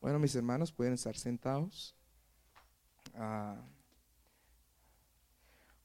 [0.00, 1.94] Bueno, mis hermanos pueden estar sentados.
[3.14, 3.60] Ah,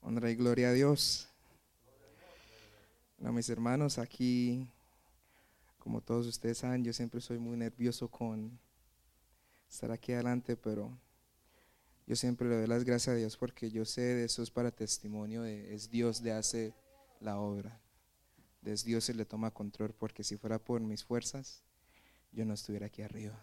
[0.01, 1.27] honra y gloria a Dios.
[3.17, 4.69] Bueno, mis hermanos, aquí,
[5.79, 8.57] como todos ustedes saben, yo siempre soy muy nervioso con
[9.69, 10.97] estar aquí adelante, pero
[12.07, 14.71] yo siempre le doy las gracias a Dios porque yo sé de eso es para
[14.71, 16.73] testimonio de es Dios de hace
[17.19, 17.81] la obra.
[18.63, 21.64] Es Dios se le toma control porque si fuera por mis fuerzas,
[22.35, 23.41] yo no estuviera aquí arriba.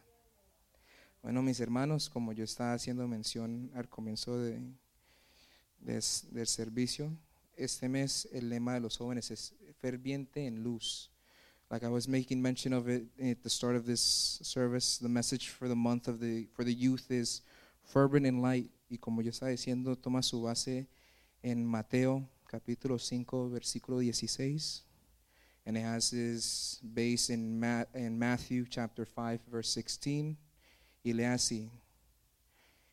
[1.23, 4.61] Bueno, mis hermanos, como yo estaba haciendo mención al comienzo de,
[5.81, 7.17] del servicio,
[7.57, 11.11] este mes el lema de los jóvenes es ferviente en luz.
[11.71, 14.01] Like I was making mention of it at the start of this
[14.43, 17.43] service, the message for the month of the for the youth is
[17.83, 18.71] fervent in light.
[18.91, 20.87] Y como yo estaba diciendo, toma su base
[21.43, 24.85] en Mateo capítulo 5, versículo 16
[25.67, 30.37] and it has its base in, Ma- in Matthew chapter 5, verse 16.
[31.05, 31.69] Y le así.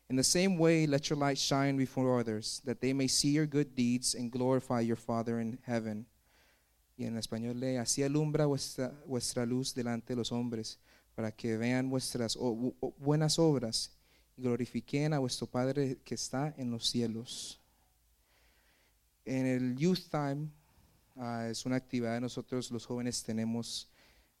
[0.08, 3.46] In the same way, let your light shine before others, that they may see your
[3.46, 6.06] good deeds and glorify your Father in heaven.
[6.98, 10.78] Y en español lee, así alumbra vuestra, vuestra luz delante de los hombres,
[11.14, 13.92] para que vean vuestras o- o- buenas obras
[14.36, 17.60] y glorifiquen a vuestro Padre que está en los cielos.
[19.24, 20.48] En el Youth Time
[21.16, 23.88] Ah, es una actividad de nosotros los jóvenes tenemos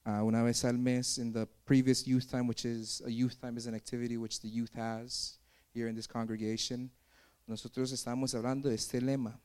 [0.04, 3.58] ah, una vez al mes in the previous youth time, which is a youth time
[3.58, 5.38] is an activity which the youth has
[5.74, 6.90] here in this congregation.
[7.46, 9.38] Nosotros estamos hablando de este lema.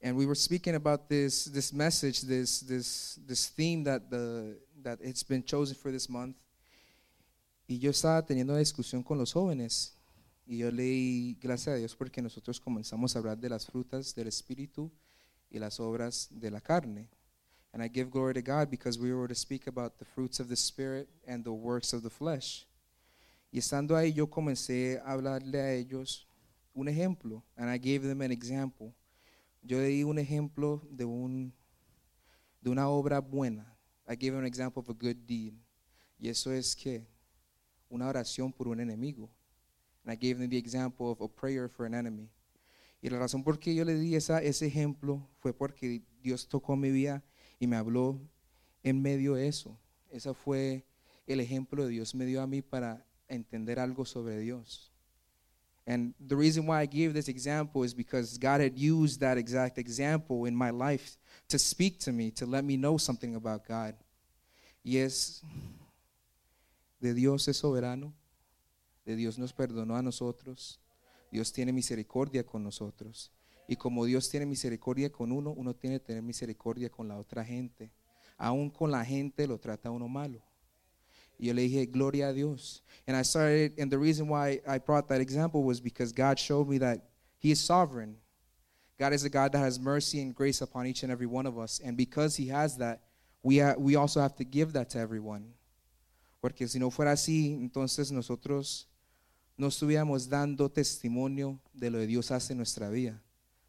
[0.00, 4.98] And we were speaking about this this message, this this this theme that the that
[5.00, 6.36] it's been chosen for this month.
[7.68, 9.92] Y yo estaba teniendo una discusión con los jóvenes
[10.52, 14.28] y yo leí, gracias a Dios, porque nosotros comenzamos a hablar de las frutas del
[14.28, 14.92] Espíritu
[15.48, 17.08] y las obras de la carne.
[17.72, 20.48] And I give glory to God because we were to speak about the fruits of
[20.48, 22.66] the Spirit and the works of the flesh.
[23.50, 26.28] Y estando ahí, yo comencé a hablarle a ellos
[26.74, 28.92] un ejemplo, and I gave them an example.
[29.62, 31.54] Yo di un ejemplo de, un,
[32.60, 33.74] de una obra buena.
[34.06, 35.54] I gave them an example of a good deed.
[36.18, 37.06] Y eso es que
[37.88, 39.30] una oración por un enemigo.
[40.04, 42.28] And I gave them the example of a prayer for an enemy.
[43.02, 46.76] Y la razón por qué yo le di esa, ese ejemplo fue porque Dios tocó
[46.76, 47.22] mi vida
[47.58, 48.20] y me habló
[48.82, 49.76] en medio de eso.
[50.10, 50.84] Ese fue
[51.26, 54.92] el ejemplo de Dios me dio a mí para entender algo sobre Dios.
[55.84, 59.78] And the reason why I gave this example is because God had used that exact
[59.78, 63.94] example in my life to speak to me, to let me know something about God.
[64.84, 65.42] Y es
[67.00, 68.12] de Dios es soberano,
[69.04, 70.80] de Dios nos perdonó a nosotros,
[71.30, 73.32] Dios tiene misericordia con nosotros.
[73.66, 77.90] Y como Dios tiene misericordia con uno, uno tiene tener misericordia con la otra gente.
[78.36, 80.42] Aún con la gente lo trata uno malo.
[81.38, 82.82] Y yo le dije, gloria a Dios.
[83.06, 86.68] And I started, and the reason why I brought that example was because God showed
[86.68, 87.00] me that
[87.38, 88.16] He is sovereign.
[88.98, 91.58] God is a God that has mercy and grace upon each and every one of
[91.58, 91.80] us.
[91.84, 93.00] And because He has that,
[93.42, 95.54] we, ha- we also have to give that to everyone.
[96.40, 98.88] Porque si no fuera así, entonces nosotros
[99.56, 103.20] no estuviéramos dando testimonio de lo que Dios hace en nuestra vida.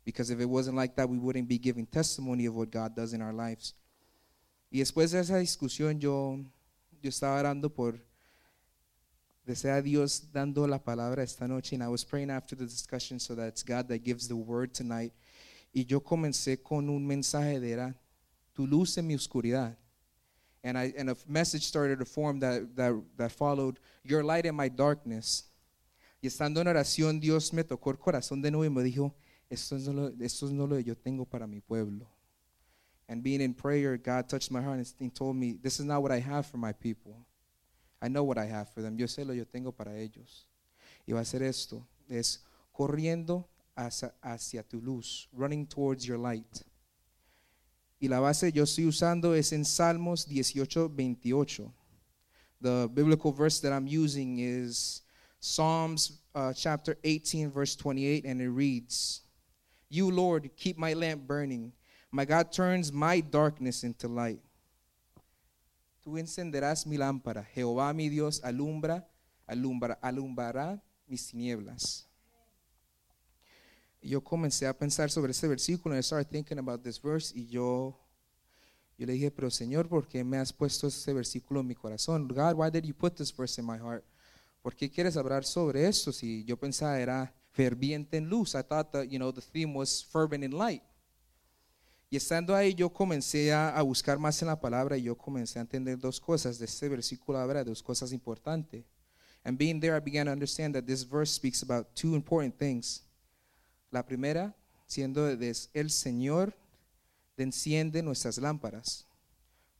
[0.05, 3.13] Because if it wasn't like that, we wouldn't be giving testimony of what God does
[3.13, 3.73] in our lives.
[4.69, 6.39] Y después de esa discusión, yo,
[7.01, 7.99] yo estaba orando por,
[9.45, 11.75] desea Dios dando la palabra esta noche.
[11.75, 14.73] And I was praying after the discussion so that it's God that gives the word
[14.73, 15.13] tonight.
[15.73, 17.95] Y yo comencé con un mensaje de era,
[18.53, 19.75] tu luz en mi oscuridad.
[20.63, 24.55] And, I, and a message started to form that, that, that followed, your light in
[24.55, 25.43] my darkness.
[26.23, 29.13] Y estando en oración, Dios me tocó el corazón de nuevo y me dijo,
[29.49, 32.07] esto es no lo, esto es no lo yo tengo para mi pueblo.
[33.09, 36.13] And being in prayer, God touched my heart and told me, this is not what
[36.13, 37.25] I have for my people.
[38.01, 38.95] I know what I have for them.
[38.97, 40.47] Yo sé lo que yo tengo para ellos.
[41.05, 42.41] Y va a ser esto, es
[42.71, 46.63] corriendo hacia tu luz, running towards your light.
[47.99, 51.69] Y la base yo estoy usando es en Salmos 18, 28.
[52.61, 55.02] The biblical verse that I'm using is
[55.45, 59.23] Psalms uh, chapter 18, verse 28, and it reads,
[59.89, 61.73] You, Lord, keep my lamp burning.
[62.11, 64.39] My God turns my darkness into light.
[66.01, 67.45] Tú encenderás mi lámpara.
[67.53, 69.03] Jehová mi Dios alumbra,
[69.45, 72.05] alumbra, alumbrará mis tinieblas.
[74.01, 75.91] Yo comencé a pensar sobre este versículo.
[75.91, 77.33] And I started thinking about this verse.
[77.35, 77.99] Y yo,
[78.97, 82.29] yo le dije, pero Señor, ¿por qué me has puesto este versículo en mi corazón?
[82.29, 84.05] God, why did you put this verse in my heart?
[84.63, 86.11] ¿Por qué quieres hablar sobre esto?
[86.11, 88.55] Si yo pensaba era ferviente en luz.
[88.55, 90.81] I thought that, you know, the theme was fervent in light.
[92.09, 95.61] Y estando ahí yo comencé a, buscar más en la palabra y yo comencé a
[95.63, 98.83] entender dos cosas de este versículo, de dos cosas importantes.
[99.43, 103.03] And being there, I began to understand that this verse speaks about two important things.
[103.91, 104.55] La primera,
[104.85, 106.53] siendo es el Señor
[107.35, 109.05] de enciende nuestras lámparas.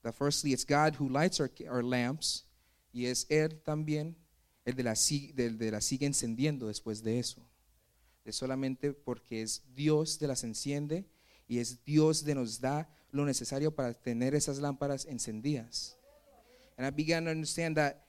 [0.01, 2.45] That firstly, it's God who lights our, our lamps,
[2.91, 4.15] y es Él también
[4.65, 4.95] el de la,
[5.33, 7.41] del de la sigue encendiendo después de eso.
[8.25, 11.05] Es solamente porque es Dios de las enciende
[11.47, 15.97] y es Dios de nos da lo necesario para tener esas lámparas encendidas.
[16.77, 18.05] And I began to understand that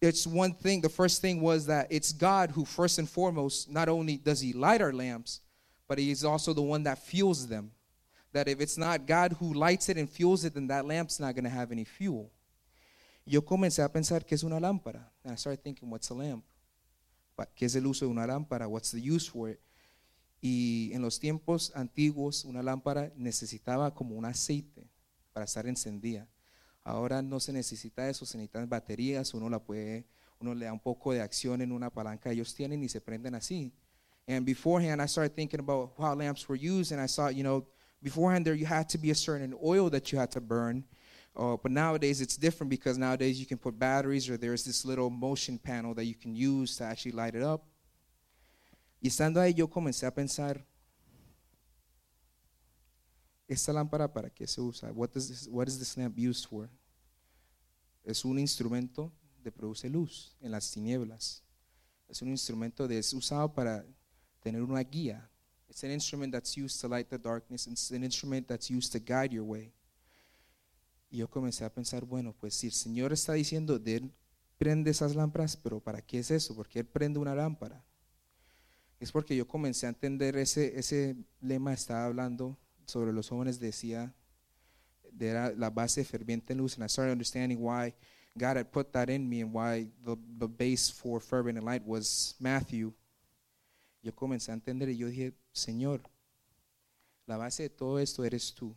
[0.00, 3.88] it's one thing, the first thing was that it's God who, first and foremost, not
[3.88, 5.40] only does He light our lamps,
[5.88, 7.70] but He is also the one that fuels them.
[8.32, 11.34] That if it's not God who lights it and fuels it, then that lamp's not
[11.34, 12.30] going to have any fuel.
[13.24, 15.12] Yo comencé a pensar que es una lámpara.
[15.24, 16.44] And I started thinking, what's a lamp?
[17.54, 18.68] ¿Qué es el uso de una lámpara?
[18.68, 19.60] What's the use for it?
[20.40, 24.90] Y en los tiempos antiguos, una lámpara necesitaba como un aceite
[25.32, 26.28] para estar encendida.
[26.82, 30.04] Ahora no se necesita eso, se necesitan baterías, uno la puede,
[30.40, 33.36] uno le da un poco de acción en una palanca, ellos tienen y se prenden
[33.36, 33.72] así.
[34.26, 37.66] And beforehand, I started thinking about how lamps were used, and I saw, you know,
[38.02, 40.84] beforehand there you had to be a certain oil that you had to burn.
[41.34, 45.08] Uh, but nowadays it's different because nowadays you can put batteries or there's this little
[45.08, 47.64] motion panel that you can use to actually light it up.
[49.00, 50.64] Y estando ahí yo comencé a pensar,
[53.48, 54.92] ¿esta lámpara para qué se usa?
[54.92, 56.68] What, does this, what is this lamp used for?
[58.04, 59.10] Es un instrumento
[59.42, 61.42] de produce luz en las tinieblas.
[62.08, 63.84] Es un instrumento de, es usado para
[64.42, 65.28] tener una guía.
[65.68, 67.66] It's an instrument that's used to light the darkness.
[67.66, 69.72] It's an instrument that's used to guide your way.
[71.12, 74.14] Y yo comencé a pensar, bueno, pues si el Señor está diciendo de Él
[74.56, 76.56] prende esas lámparas, pero ¿para qué es eso?
[76.56, 77.84] ¿Por qué Él prende una lámpara?
[78.98, 82.56] Es porque yo comencé a entender ese, ese lema, estaba hablando
[82.86, 84.14] sobre los jóvenes, decía,
[85.12, 87.94] de era la base ferviente en luz, and I started understanding why
[88.34, 91.82] God had put that in me and why the, the base for fervent and light
[91.84, 92.90] was Matthew.
[94.02, 96.00] Yo comencé a entender y yo dije, Señor,
[97.26, 98.74] la base de todo esto eres tú.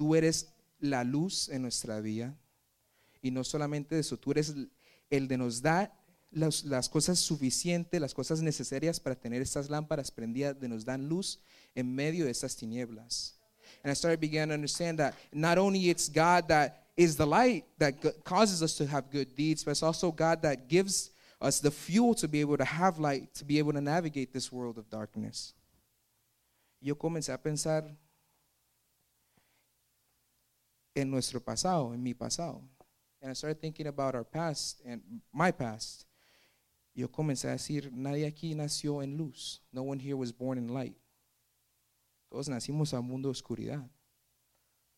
[0.00, 2.34] Tú eres la luz en nuestra vida.
[3.20, 4.54] Y no solamente eso, tú eres
[5.10, 5.92] el de nos da
[6.30, 11.06] las, las cosas suficientes, las cosas necesarias para tener estas lámparas prendidas, de nos dan
[11.06, 11.38] luz
[11.74, 13.34] en medio de estas tinieblas.
[13.84, 17.66] And I started began to understand that not only it's God that is the light
[17.76, 21.10] that causes us to have good deeds, but it's also God that gives
[21.42, 24.50] us the fuel to be able to have light, to be able to navigate this
[24.50, 25.52] world of darkness.
[26.80, 27.84] Yo comencé a pensar
[30.94, 32.62] en nuestro pasado, en mi pasado.
[33.20, 35.02] And I started thinking about our past and
[35.32, 36.06] my past.
[36.94, 39.62] Yo comencé a decir, nadie aquí nació en luz.
[39.72, 40.96] No one here was born in light.
[42.28, 43.90] Todos nacimos a un mundo de oscuridad.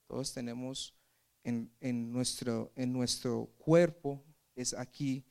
[0.07, 0.95] Todos tenemos
[1.45, 4.23] en, en nuestro, en nuestro cuerpo,
[4.55, 5.25] es aquí,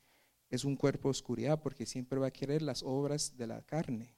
[0.49, 4.15] es un cuerpo de oscuridad porque siempre va a querer las obras de la carne.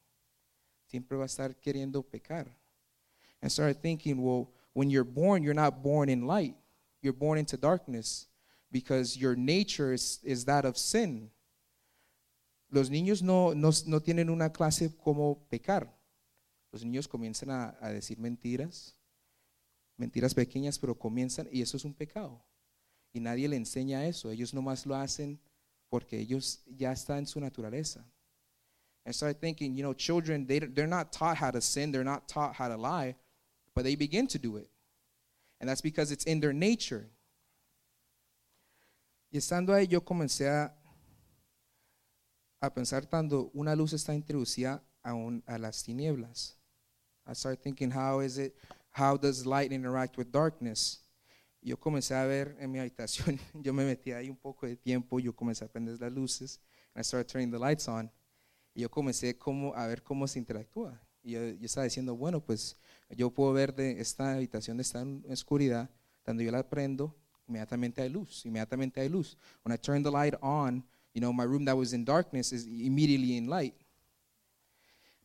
[0.85, 2.57] Siempre va a estar queriendo pecar.
[3.41, 6.55] And started thinking, well, when you're born, you're not born in light.
[7.01, 8.27] You're born into darkness
[8.71, 11.29] because your nature is, is that of sin.
[12.71, 15.87] Los niños no, no, no tienen una clase como pecar.
[16.71, 18.95] Los niños comienzan a, a decir mentiras,
[19.97, 22.43] mentiras pequeñas, pero comienzan, y eso es un pecado.
[23.13, 24.31] Y nadie le enseña eso.
[24.31, 25.39] Ellos nomás lo hacen
[25.89, 27.99] porque ellos ya está en su naturaleza.
[29.05, 32.03] And I started thinking, you know, children, they, they're not taught how to sin, they're
[32.03, 33.15] not taught how to lie,
[33.75, 34.69] but they begin to do it.
[35.63, 37.09] And that's because it's in their nature.
[39.31, 40.75] Y estando ahí, yo comencé a,
[42.59, 46.57] a pensar tanto, una luz está introducida a, un- a las tinieblas.
[47.25, 48.53] I started thinking, how is it,
[48.91, 50.99] how does light interact with darkness?
[51.61, 55.17] Yo comencé a ver en mi habitación, yo me metí ahí un poco de tiempo,
[55.17, 56.59] yo comencé a prender las luces,
[56.93, 58.11] and I started turning the lights on.
[58.75, 60.99] Y yo comencé como, a ver cómo se interactúa.
[61.23, 62.77] Y yo, yo estaba diciendo, bueno, pues
[63.09, 65.89] yo puedo ver de esta habitación está en oscuridad,
[66.23, 67.15] cuando yo la prendo,
[67.47, 69.37] inmediatamente hay luz, inmediatamente hay luz.
[69.63, 72.65] When I turn the light on, you know, my room that was in darkness is
[72.65, 73.75] immediately in light.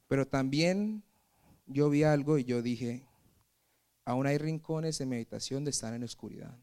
[0.09, 1.03] Pero también
[1.67, 3.07] yo vi algo y yo dije,
[4.05, 6.57] aún hay rincones en mi habitación de estar en oscuridad.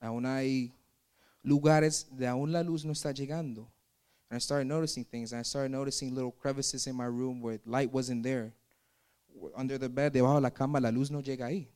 [0.00, 0.72] Aún hay
[1.42, 3.70] lugares de aún la luz no está llegando.
[4.34, 5.32] I started noticing things.
[5.32, 8.52] And I started noticing little crevices in my room where light wasn't there.
[9.54, 11.68] Under the bed, debajo de la cama, la luz no llega ahí.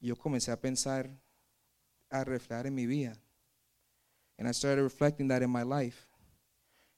[0.00, 1.08] Yo comencé a pensar,
[2.10, 3.16] a reflejar en mi vida.
[4.38, 6.06] And I started reflecting that in my life.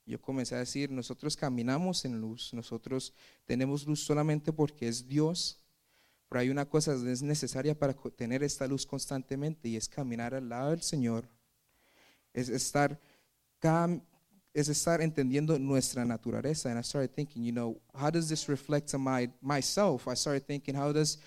[0.05, 3.13] Yo comencé a decir, nosotros caminamos en luz, nosotros
[3.45, 5.59] tenemos luz solamente porque es Dios
[6.29, 10.35] Pero hay una cosa que es necesaria para tener esta luz constantemente y es caminar
[10.35, 11.27] al lado del Señor.
[12.33, 12.99] Es estar,
[13.59, 14.03] cam-
[14.53, 16.69] es estar entendiendo nuestra naturaleza.
[16.69, 20.07] And I started thinking, you know, how does this reflect to my myself?
[20.07, 21.17] I started thinking, how does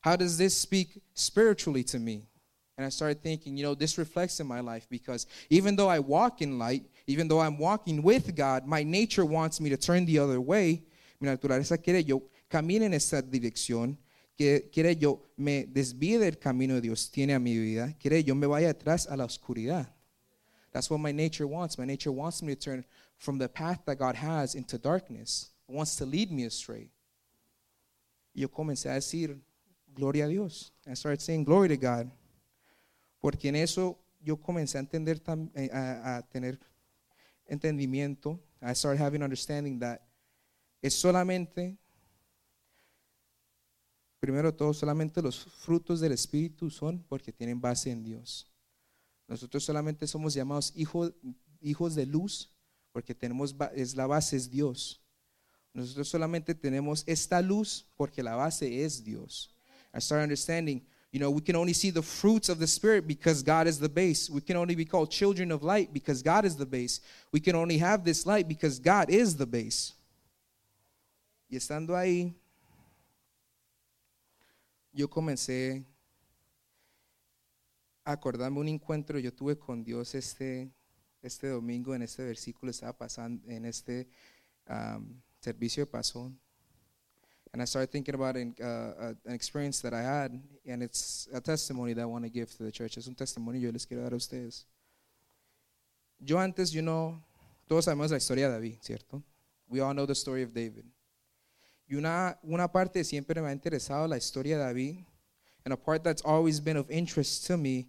[0.00, 2.28] how does this speak spiritually to me?
[2.76, 5.98] And I started thinking, you know, this reflects in my life because even though I
[5.98, 10.06] walk in light, even though I'm walking with God, my nature wants me to turn
[10.06, 10.84] the other way.
[11.20, 13.98] Mi naturaleza quiere yo camine en esa dirección,
[14.36, 18.70] quiere yo me desvíe del camino Dios tiene a mi vida, quiere yo me vaya
[18.70, 19.92] atrás a la oscuridad.
[20.72, 21.78] That's what my nature wants.
[21.78, 22.84] My nature wants me to turn
[23.16, 25.50] from the path that God has into darkness.
[25.68, 26.90] It wants to lead me astray.
[28.34, 29.38] Yo comencé a decir,
[29.94, 30.70] gloria a Dios.
[30.88, 32.10] I started saying glory to God.
[33.20, 35.20] Porque en eso yo comencé a entender,
[35.54, 36.58] eh, a, a tener
[37.48, 38.38] entendimiento.
[38.62, 40.02] I started having understanding that
[40.80, 41.76] es solamente,
[44.20, 48.47] primero todo, solamente los frutos del Espíritu son porque tienen base en Dios.
[49.28, 51.12] Nosotros solamente somos llamados hijos,
[51.60, 52.50] hijos de luz
[52.92, 55.00] porque tenemos, es la base es Dios.
[55.74, 59.54] Nosotros solamente tenemos esta luz porque la base es Dios.
[59.94, 60.82] I start understanding,
[61.12, 63.88] you know, we can only see the fruits of the Spirit because God is the
[63.88, 64.30] base.
[64.30, 67.00] We can only be called children of light because God is the base.
[67.32, 69.94] We can only have this light because God is the base.
[71.50, 72.34] Y estando ahí,
[74.92, 75.84] yo comencé
[78.12, 80.72] acordarme un encuentro yo tuve con Dios este,
[81.22, 84.08] este domingo en este versículo, estaba pasando en este
[84.68, 86.32] um, servicio que pasó.
[87.52, 90.32] And I started thinking about an, uh, uh, an experience that I had,
[90.66, 92.98] and it's a testimony that I want to give to the church.
[92.98, 94.66] Es un testimonio yo les quiero dar a ustedes.
[96.20, 97.18] Yo antes, you know,
[97.66, 99.22] todos sabemos la historia de David, ¿cierto?
[99.68, 100.84] We all know the story of David.
[101.88, 104.96] Y una, una parte siempre me ha interesado la historia de David,
[105.64, 107.88] and a part that's always been of interest to me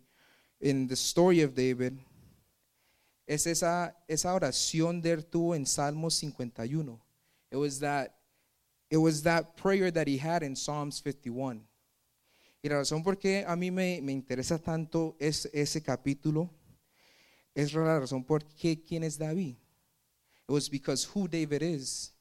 [0.60, 1.94] in the story of David
[3.28, 7.00] es esa, esa oración de él tuvo en Salmos 51.
[7.51, 8.16] It was that
[8.89, 11.62] it was that prayer that he had in Psalms 51.
[12.63, 16.50] Y la razón por qué a mí me, me interesa tanto es, ese capítulo
[17.54, 19.56] es la razón por qué quién es David.
[20.48, 22.12] It was because who David is.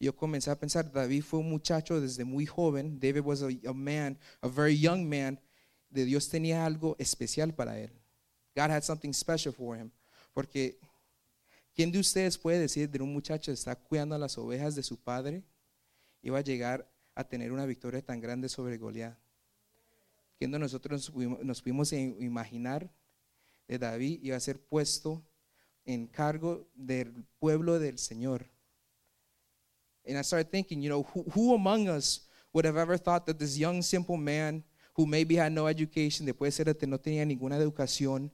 [0.00, 2.98] Yo comencé a pensar, David fue un muchacho desde muy joven.
[2.98, 5.38] David was a, a man, a very young man.
[5.94, 7.92] De Dios tenía algo especial para él.
[8.56, 9.92] God had something special for him.
[10.32, 10.76] Porque,
[11.72, 14.82] ¿quién de ustedes puede decir de un muchacho que está cuidando a las ovejas de
[14.82, 15.44] su padre?
[16.20, 19.16] Iba a llegar a tener una victoria tan grande sobre Goliat.
[20.36, 21.12] ¿Quién de nosotros
[21.44, 22.90] nos pudimos, imaginar
[23.68, 25.24] de David iba a ser puesto
[25.84, 28.50] en cargo del pueblo del Señor?
[30.04, 33.56] And I started thinking, you know, who among us would have ever thought that this
[33.56, 34.64] young, simple man
[34.96, 38.30] who maybe had no education, de puede ser que no tenía ninguna educación,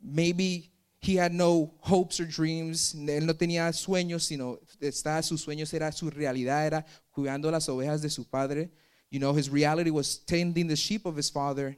[0.00, 0.70] maybe
[1.00, 5.90] he had no hopes or dreams, él no tenía sueños, sino estaba, sus sueños era
[5.92, 8.70] su realidad, era cuidando las ovejas de su padre.
[9.10, 11.76] You know, his reality was tending the sheep of his father.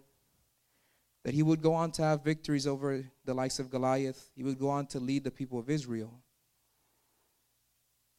[1.25, 4.31] That he would go on to have victories over the likes of Goliath.
[4.35, 6.11] He would go on to lead the people of Israel.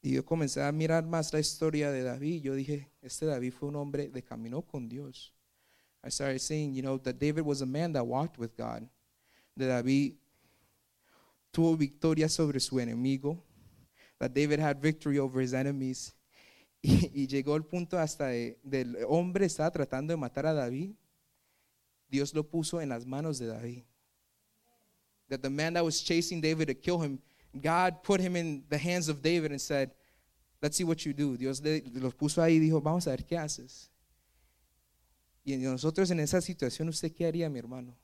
[0.01, 2.41] Y yo comencé a mirar más la historia de David.
[2.43, 5.32] Yo dije, este David fue un hombre de camino con Dios.
[6.03, 8.87] I started saying, you know, that David was a man that walked with God.
[9.55, 10.17] That David
[11.53, 13.37] tuvo victoria sobre su enemigo.
[14.19, 16.13] That David had victory over his enemies.
[16.85, 20.91] Y, y llegó el punto hasta de- del hombre estaba tratando de matar a David.
[22.09, 23.83] Dios lo puso en las manos de David.
[25.29, 27.19] That the man that was chasing David to kill him,
[27.61, 29.91] God put him in the hands of David and said,
[30.61, 31.37] Let's see what you do.
[31.37, 33.89] Dios le, lo puso ahí y dijo, Vamos a ver qué haces.
[35.43, 37.97] Y nosotros en esa situación, ¿usted qué haría, mi hermano?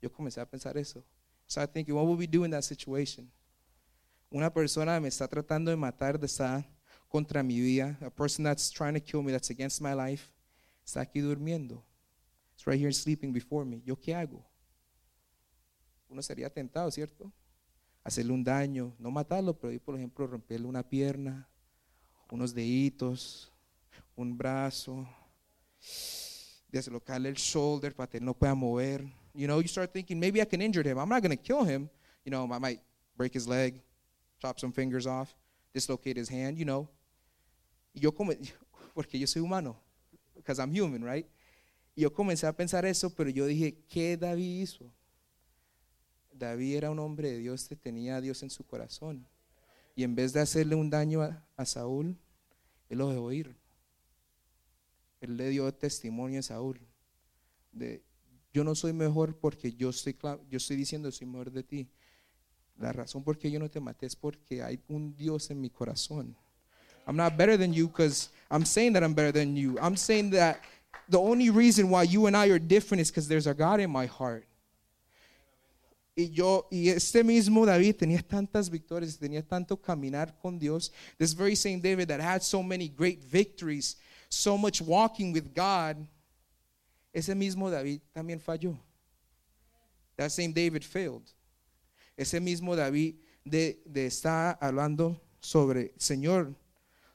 [0.00, 1.04] Yo comencé a pensar eso.
[1.46, 3.30] So I thinking, what would we do in that situation?
[4.30, 6.28] Una persona me está tratando de matar, de
[7.08, 7.98] contra mi vida.
[8.00, 10.30] A person that's trying to kill me, that's against my life,
[10.84, 11.84] está aquí durmiendo.
[12.54, 13.82] It's right here sleeping before me.
[13.84, 14.46] ¿Yo qué hago?
[16.08, 17.32] Uno sería tentado, ¿cierto?
[18.04, 21.48] Hacerle un daño, no matarlo, pero por ejemplo, romperle una pierna,
[22.30, 23.52] unos deditos,
[24.14, 25.08] un brazo,
[26.70, 29.04] deslocarle el shoulder para que no pueda mover.
[29.34, 30.98] You know, you start thinking, maybe I can injure him.
[30.98, 31.88] I'm not going to kill him.
[32.24, 32.80] You know, I might
[33.16, 33.80] break his leg,
[34.40, 35.34] chop some fingers off,
[35.74, 36.88] dislocate his hand, you know.
[37.94, 38.32] Yo como,
[38.94, 39.76] porque yo soy humano,
[40.34, 41.26] because I'm human, right?
[41.96, 44.90] Yo comencé a pensar eso, pero yo dije, ¿qué David hizo?
[46.32, 49.26] David era un hombre de Dios que tenía a Dios en su corazón.
[49.94, 52.16] Y en vez de hacerle un daño a, a Saúl,
[52.88, 53.59] él lo dejó ir.
[55.20, 56.80] Él le dio testimonio a Saúl
[57.72, 58.02] de
[58.52, 60.16] yo no soy mejor porque yo estoy,
[60.50, 61.88] yo estoy diciendo soy mejor de ti.
[62.78, 65.70] La razón por qué yo no te maté es porque hay un Dios en mi
[65.70, 66.34] corazón.
[67.06, 69.78] I'm not better than you because I'm saying that I'm better than you.
[69.80, 70.60] I'm saying that
[71.08, 73.90] the only reason why you and I are different is because there's a God in
[73.90, 74.46] my heart.
[76.16, 80.92] Y yo, y este mismo David tenía tantas victorias, tenía tanto caminar con Dios.
[81.18, 83.96] This very same David that had so many great victories,
[84.30, 86.06] so much walking with God.
[87.12, 88.78] Ese mismo David también falló.
[90.16, 91.28] That same David failed.
[92.16, 96.54] Ese mismo David de, de está hablando sobre, Señor,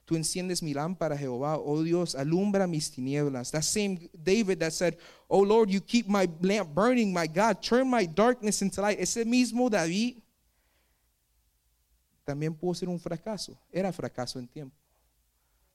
[0.04, 3.50] tú enciendes mi lámpara, Jehová, oh Dios, alumbra mis tinieblas.
[3.52, 7.88] That same David that said, oh Lord, you keep my lamp burning, my God, turn
[7.88, 8.98] my darkness into light.
[9.00, 10.20] Ese mismo David
[12.26, 13.56] también pudo ser un fracaso.
[13.72, 14.76] Era fracaso en tiempo.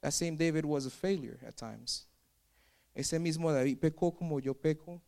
[0.02, 2.06] That same David was a failure at times.
[2.96, 5.00] Ese mismo David pecó como yo peco.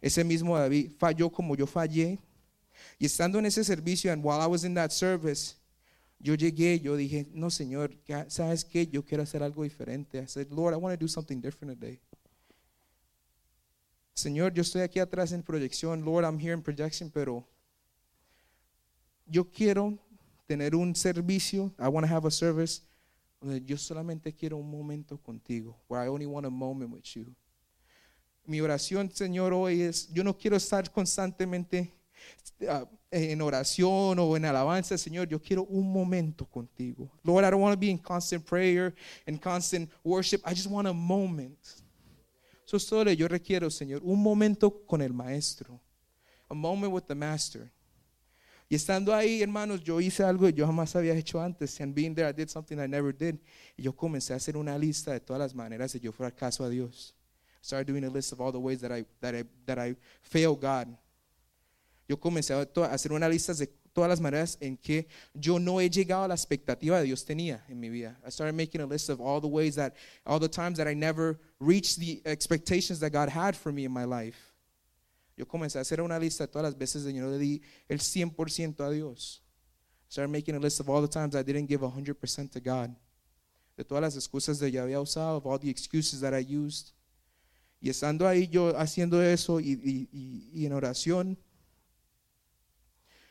[0.00, 2.18] Ese mismo David falló como yo fallé.
[2.98, 5.54] Y estando en ese servicio, and while I was in that service,
[6.18, 7.90] yo llegué, yo dije, no, Señor,
[8.28, 8.86] ¿sabes qué?
[8.86, 10.18] Yo quiero hacer algo diferente.
[10.20, 12.00] I said, Lord, I want to do something different today.
[14.14, 16.04] Señor, yo estoy aquí atrás en proyección.
[16.04, 17.44] Lord, I'm here in projection, pero
[19.26, 19.98] yo quiero
[20.46, 21.72] tener un servicio.
[21.78, 22.82] I want to have a service
[23.64, 25.76] yo solamente quiero un momento contigo.
[25.88, 27.34] Where I only want a moment with you.
[28.44, 31.94] Mi oración, Señor, hoy es, yo no quiero estar constantemente
[32.62, 37.10] uh, en oración o en alabanza, Señor, yo quiero un momento contigo.
[37.22, 38.94] Lord, I don't want to be in constant prayer
[39.26, 40.40] and constant worship.
[40.44, 41.58] I just want a moment.
[42.66, 45.80] Eso es yo requiero, Señor, un momento con el maestro.
[46.48, 47.70] A moment with the master.
[48.72, 51.78] Y estando ahí, hermanos, yo hice algo que yo jamás había hecho antes.
[51.82, 53.34] And being there, I did something I never did.
[53.76, 56.70] Y yo comencé a hacer una lista de todas las maneras de yo fracaso a
[56.70, 57.14] Dios.
[57.60, 59.94] I started doing a list of all the ways that I, that I, that I
[60.22, 60.88] fail God
[62.12, 62.60] yo comencé a
[62.92, 66.34] hacer una lista de todas las maneras en que yo no he llegado a la
[66.34, 68.18] expectativa que Dios tenía en mi vida.
[68.26, 69.94] I started making a list of all the ways that,
[70.26, 73.92] all the times that I never reached the expectations that God had for me in
[73.92, 74.51] my life.
[75.36, 78.00] Yo comencé a hacer una lista de todas las veces que yo le di el
[78.00, 79.42] 100% a Dios.
[80.08, 82.90] Started making a list of all the times I didn't give 100% to God.
[83.76, 86.92] De todas las excusas que yo había usado, of all the excuses that I used.
[87.80, 91.38] Y estando ahí yo haciendo eso y, y, y, y en oración,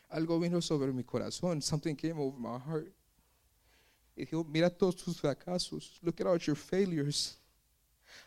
[0.10, 1.62] algo vino sobre mi corazón.
[1.62, 2.92] Something came over my heart.
[4.16, 6.00] Y dijo, mira todos tus fracasos.
[6.02, 7.40] Look at all your failures.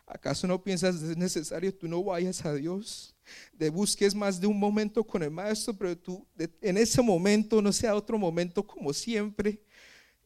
[0.07, 3.15] ¿Acaso no piensas es necesario tú no vayas a Dios?
[3.53, 6.27] De busques más de un momento con el maestro, pero tú
[6.61, 9.63] en ese momento no sea otro momento como siempre,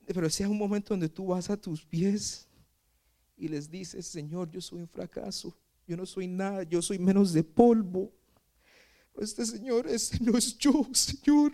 [0.06, 2.46] pero sea un momento donde tú vas a tus pies
[3.36, 7.32] y les dices, Señor, yo soy un fracaso, yo no soy nada, yo soy menos
[7.32, 8.12] de polvo
[9.20, 11.52] este Señor, este no es yo, Señor.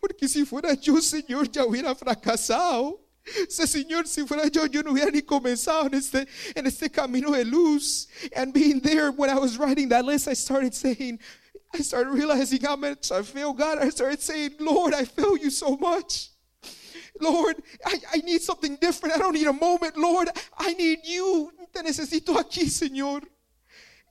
[0.00, 3.03] Porque si fuera yo, Señor, ya hubiera fracasado.
[3.48, 7.44] Señor, si fuera yo, yo no hubiera ni comenzado en este, en este camino de
[7.44, 8.08] luz.
[8.36, 11.18] And being there, when I was writing that list, I started saying,
[11.72, 13.78] I started realizing how much I fail God.
[13.78, 16.30] I started saying, Lord, I fail you so much.
[17.20, 19.14] Lord, I, I need something different.
[19.14, 19.96] I don't need a moment.
[19.96, 21.50] Lord, I need you.
[21.72, 23.22] Te necesito aquí, Señor.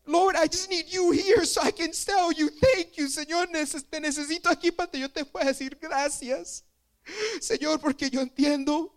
[0.06, 3.48] Lord, I just need you here so I can tell you thank you, Señor.
[3.52, 6.64] Te necesito aquí para que yo te pueda decir gracias.
[7.40, 8.94] Señor, porque yo entiendo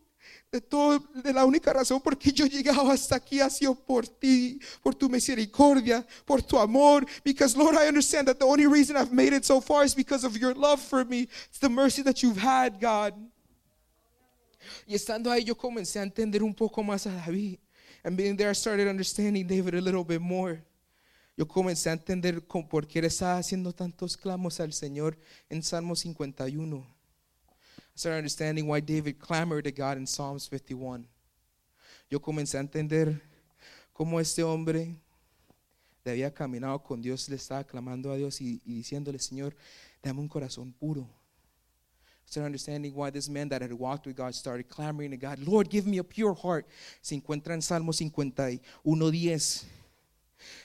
[0.68, 4.94] todo, la única razón por que yo he hasta aquí ha sido por ti, por
[4.94, 7.06] tu misericordia, por tu amor.
[7.24, 10.24] Because Lord, I understand that the only reason I've made it so far is because
[10.24, 11.28] of your love for me.
[11.48, 13.14] It's the mercy that you've had, God.
[14.86, 17.58] Y estando ahí yo comencé a entender un poco más a David.
[18.04, 20.62] And being there, I started understanding David a little bit more
[21.36, 25.18] yo comencé a entender por qué él estaba haciendo tantos clamos al Señor
[25.50, 26.95] en Salmo 51.
[27.96, 31.06] I started understanding why David clamored to God in Psalms 51.
[32.10, 33.22] Yo comencé a entender
[33.94, 34.94] cómo este hombre
[36.04, 39.56] había caminado con Dios, le estaba clamando a Dios y, y diciéndole, Señor,
[40.02, 41.08] dame un corazón puro.
[42.26, 45.70] Started understanding why this man that had walked with God started clamoring to God, Lord,
[45.70, 46.66] give me a pure heart.
[47.00, 49.64] Se encuentra en Salmo 51.10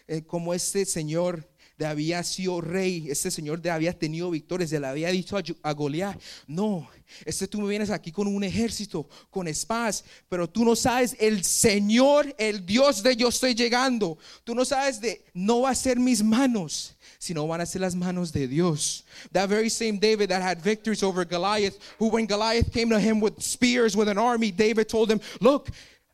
[0.09, 1.47] eh, como este señor
[1.81, 5.73] de había sido rey, este señor de había tenido victorias, le había dicho a, a
[5.73, 6.15] Goliat,
[6.45, 6.87] no,
[7.25, 11.43] este tú me vienes aquí con un ejército, con espadas, pero tú no sabes, el
[11.43, 15.97] Señor, el Dios de yo estoy llegando, tú no sabes de, no va a ser
[15.99, 19.03] mis manos, sino van a ser las manos de Dios.
[19.31, 23.19] That very same David that had victories over Goliath, who when Goliath came to him
[23.19, 25.69] with spears, with an army, David told him, look,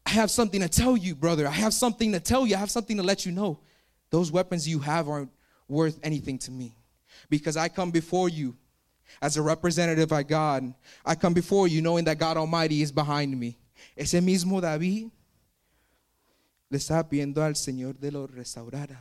[0.05, 1.45] I have something to tell you, brother.
[1.45, 2.55] I have something to tell you.
[2.55, 3.59] I have something to let you know.
[4.09, 5.29] Those weapons you have aren't
[5.67, 6.75] worth anything to me
[7.29, 8.55] because I come before you
[9.21, 10.73] as a representative of God.
[11.05, 13.57] I come before you knowing that God Almighty is behind me.
[13.95, 15.11] Ese mismo David
[16.69, 18.97] le estaba pidiendo al Señor de lo restaurara.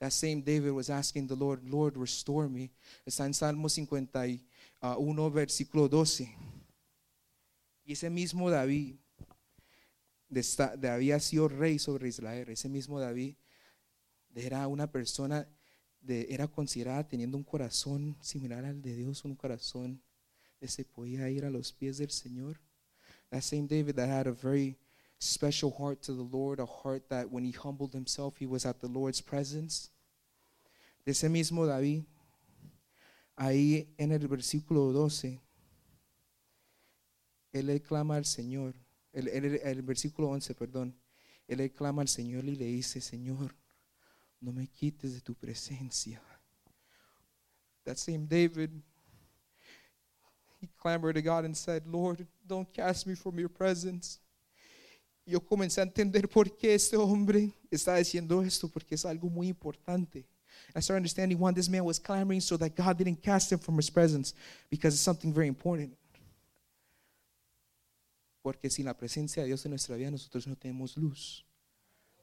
[0.00, 2.70] That same David was asking the Lord, Lord, restore me.
[3.06, 6.28] Está en Salmo 51, versículo 12.
[7.84, 8.96] Y ese mismo David,
[10.28, 10.42] de
[10.78, 13.36] de había sido rey sobre Israel, ese mismo David
[14.34, 15.46] era una persona,
[16.00, 20.02] de, era considerada teniendo un corazón similar al de Dios, un corazón
[20.58, 22.60] que se podía ir a los pies del Señor.
[23.30, 24.76] That same David that had a very
[25.18, 28.78] special heart to the Lord, a heart that when he humbled himself, he was at
[28.80, 29.90] the Lord's presence.
[31.04, 32.04] De ese mismo David,
[33.36, 35.40] ahí en el versículo 12,
[37.52, 38.74] él le clama al Señor,
[39.12, 40.94] el, el- el versículo 11, perdón,
[41.48, 43.54] él le clama al Señor y le dice, Señor,
[44.42, 46.20] no me quites de tu presencia.
[47.84, 48.70] That same David,
[50.60, 54.18] he clamored to God and said, Lord, don't cast me from your presence.
[55.24, 59.48] Yo comencé a entender por qué este hombre está diciendo esto, porque es algo muy
[59.48, 60.24] importante.
[60.74, 63.76] I started understanding why this man was clamoring so that God didn't cast him from
[63.76, 64.34] his presence,
[64.68, 65.96] because it's something very important.
[68.42, 71.44] Porque sin la presencia de Dios en nuestra vida, nosotros no tenemos luz.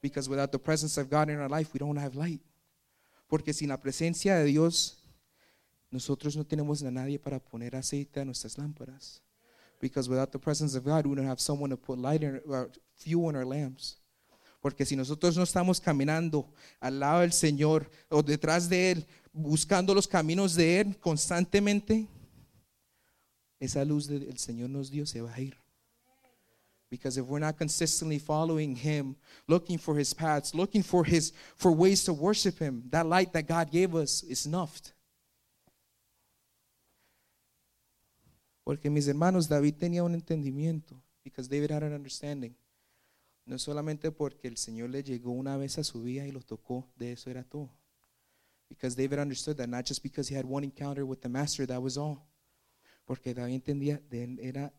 [0.00, 2.40] Because without the presence of God in our life, we don't have light.
[3.28, 4.98] Porque sin la presencia de Dios,
[5.90, 9.22] nosotros no tenemos a nadie para poner aceite a nuestras lámparas.
[9.80, 12.70] Because without the presence of God, we don't have someone to put light in, or
[12.96, 13.96] fuel in our lamps.
[14.60, 19.94] Porque si nosotros no estamos caminando al lado del Señor o detrás de Él, buscando
[19.94, 22.06] los caminos de Él constantemente,
[23.58, 25.59] esa luz del Señor nos dio se va a ir.
[26.90, 29.14] Because if we're not consistently following Him,
[29.46, 33.46] looking for His paths, looking for His for ways to worship Him, that light that
[33.46, 34.92] God gave us is snuffed.
[38.64, 42.54] Porque mis hermanos, David tenía un entendimiento, because David had an understanding.
[43.46, 46.86] No solamente porque el Señor le llegó una vez a su vida y lo tocó,
[46.96, 47.70] de eso era todo.
[48.68, 51.82] Because David understood that not just because he had one encounter with the master, that
[51.82, 52.26] was all.
[53.06, 54.00] Porque David entendía
[54.40, 54.72] era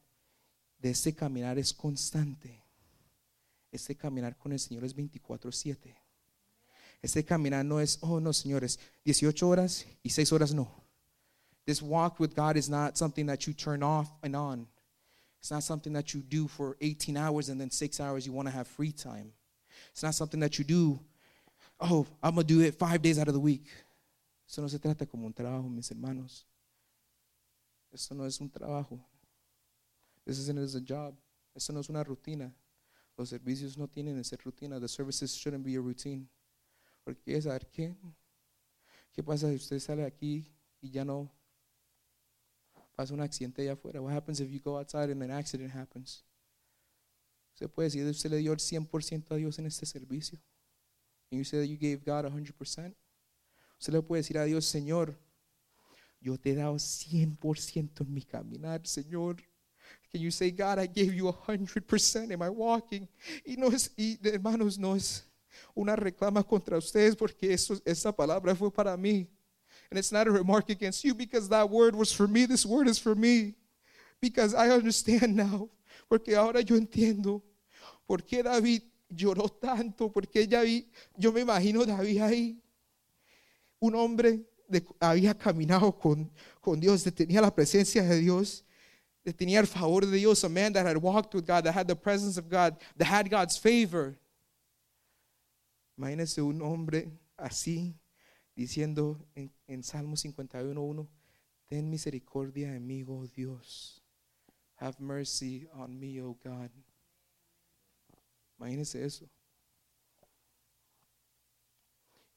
[0.81, 2.63] de este caminar es constante.
[3.71, 5.95] Este caminar con el Señor es 24/7.
[7.01, 10.69] Este caminar no es, oh no, señores, 18 horas y 6 horas no.
[11.65, 14.67] This walk with God is not something that you turn off and on.
[15.39, 18.47] It's not something that you do for 18 hours and then 6 hours you want
[18.47, 19.33] to have free time.
[19.91, 20.99] It's not something that you do,
[21.79, 23.67] oh, I'm going to do it 5 days out of the week.
[24.47, 26.45] Eso no se trata como un trabajo, mis hermanos.
[27.91, 28.99] Esto no es un trabajo.
[30.25, 31.15] This isn't a job.
[31.55, 32.53] Esto no es una rutina.
[33.17, 34.79] Los servicios no tienen que ser rutina.
[34.79, 36.27] The services shouldn't be a routine.
[37.03, 37.95] Porque saber qué.
[39.11, 40.45] ¿Qué pasa si usted sale aquí
[40.79, 41.29] y ya no
[42.95, 44.01] pasa un accidente allá afuera?
[44.01, 46.23] What happens if you go outside and an accident happens?
[47.53, 50.39] Usted puede decir, usted le dio el 100% a Dios en este servicio.
[51.29, 52.95] And you say that you gave God 100%.
[53.79, 55.17] Usted le puede decir a Dios, Señor,
[56.19, 59.37] yo te he dado 100% en mi caminar, Señor.
[60.13, 63.07] Can you say, God, I gave you 100% Am I walking?
[63.45, 65.23] Y no es, y hermanos, no es
[65.73, 69.27] una reclama contra ustedes porque eso, esa palabra fue para mí.
[69.89, 72.45] And it's not a remark against you because that word was for me.
[72.45, 73.55] This word is for me.
[74.21, 75.69] Because I understand now.
[76.09, 77.41] Porque ahora yo entiendo
[78.05, 80.09] por qué David lloró tanto.
[80.09, 80.85] Porque David,
[81.17, 82.61] yo me imagino David ahí.
[83.79, 86.29] Un hombre de- había caminado con,
[86.61, 88.63] con Dios, tenía la presencia de Dios,
[89.23, 90.43] de tenía el favor de Dios.
[90.43, 93.29] A man that had walked with God, that had the presence of God, that had
[93.29, 94.17] God's favor.
[95.97, 97.95] Imagínese un hombre así
[98.55, 101.07] diciendo en, en Salmo 51.1,
[101.67, 104.01] ten misericordia de mí, oh Dios.
[104.77, 106.71] Have mercy on me, oh God.
[108.57, 109.29] Imagínese eso.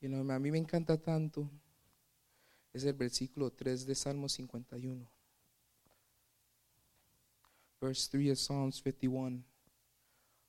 [0.01, 1.51] Y lo que a mí me encanta tanto
[2.75, 5.14] es el versículo 3 de Salmo 51.
[7.85, 9.45] Verse 3 of Psalms 51.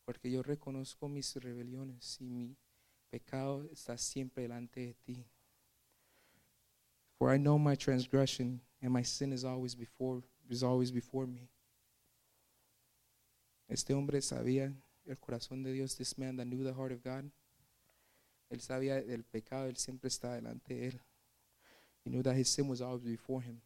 [0.05, 2.55] Porque yo reconozco mis rebeliones y mi
[3.09, 5.25] pecado está siempre delante de ti.
[7.17, 11.49] For I know my transgression and my sin is always before is always before me.
[13.67, 14.73] Este hombre sabía
[15.05, 17.29] el corazón de Dios, this man that knew the heart of God.
[18.49, 21.01] Él sabía del pecado, él siempre estaba delante de él.
[22.05, 23.59] He knew that his sin was always before him.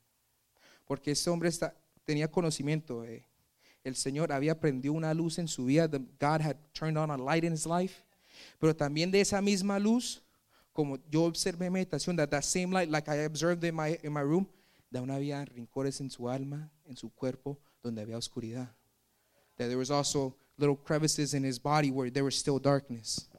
[0.86, 3.30] Porque este hombre está- tenía conocimiento de
[3.84, 5.88] el Señor había prendido una luz en su vida.
[5.88, 8.04] God had turned on a light in his life.
[8.60, 10.22] Pero también de esa misma luz,
[10.74, 14.14] como yo observé en meditación, that that same light, like I observed in my, in
[14.14, 14.48] my room,
[14.94, 18.70] aún había rincones en su alma, en su cuerpo, donde había oscuridad.
[19.58, 23.30] That there was also little crevices in his body where there was still darkness.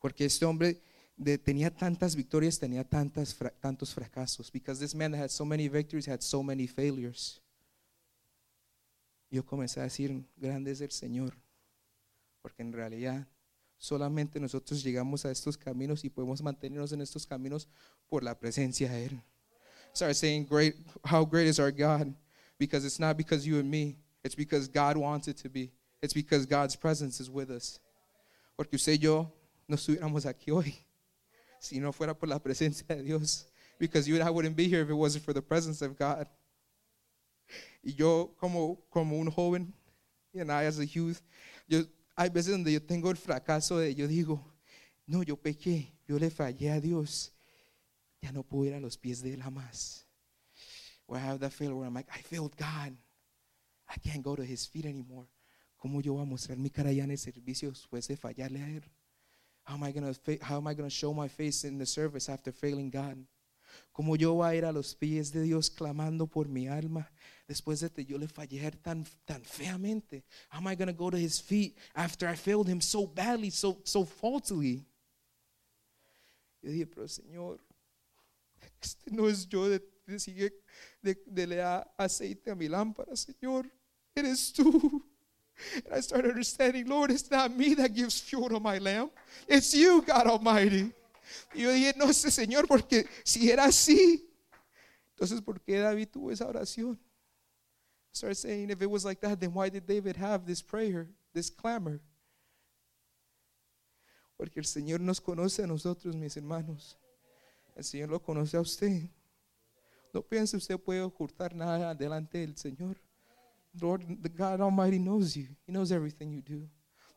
[0.00, 0.80] Porque este hombre
[1.16, 4.50] de- tenía tantas victorias, tenía tantas, fra- tantos fracasos.
[4.52, 7.40] Because this man had so many victories had so many failures.
[9.30, 11.34] Yo comencé a decir, grande es el Señor.
[12.40, 13.26] Porque en realidad
[13.76, 17.68] solamente nosotros llegamos a estos caminos y podemos mantenernos en estos caminos
[18.08, 19.22] por la presencia de Él.
[19.94, 22.14] Start saying, great, how great is our God?
[22.58, 23.96] Because it's not because you and me.
[24.22, 25.72] It's because God wants it to be.
[26.02, 27.80] It's because God's presence is with us.
[28.56, 29.32] Porque usted y yo
[29.66, 30.74] no estuviéramos aquí hoy
[31.60, 33.46] si no fuera por la presencia de Dios.
[33.78, 36.26] Because you and I wouldn't be here if it wasn't for the presence of God.
[37.88, 39.72] Y yo como, como un joven,
[40.34, 41.22] and I as a youth,
[41.66, 44.44] yo, hay veces donde yo tengo el fracaso de, yo digo,
[45.06, 47.32] no, yo pequé, yo le fallé a Dios,
[48.20, 50.06] ya no puedo ir a los pies de Él jamás.
[51.06, 52.94] Where I have that failure where I'm like, I failed God.
[53.88, 55.26] I can't go to His feet anymore.
[55.78, 58.68] ¿Cómo yo voy a mostrar mi cara ya en el servicio después de fallarle a
[58.68, 58.84] Él?
[59.64, 63.16] How am I I gonna show my face in the service after failing God?
[63.92, 67.10] ¿Cómo yo voy a ir a los pies de Dios clamando por mi alma
[67.46, 70.24] después de que yo le fallé tan tan feamente?
[70.50, 73.80] How am I gonna go to His feet after I failed Him so badly, so
[73.84, 74.86] so faultily?
[76.62, 77.60] Yo dije, pero Señor,
[78.80, 80.52] este no es yo de, de,
[81.02, 83.70] de, de le da aceite a mi lámpara, Señor.
[84.14, 85.02] Eres tú.
[85.84, 89.12] And I started understanding, Lord, it's not me that gives fuel to my lamp.
[89.48, 90.92] It's you, God Almighty.
[91.54, 94.28] Y yo dije, no sé, Señor, porque si era así,
[95.10, 96.96] entonces, ¿por qué David tuvo esa oración?
[98.12, 102.00] Saying, if it was like that, then why did David have this prayer, this clamor?
[104.36, 106.96] Porque el Señor nos conoce a nosotros, mis hermanos.
[107.74, 109.08] El Señor lo conoce a usted.
[110.14, 112.96] No piense usted puede ocultar nada delante del Señor.
[113.80, 115.48] Lord, the God Almighty knows you.
[115.66, 116.68] He knows everything you do.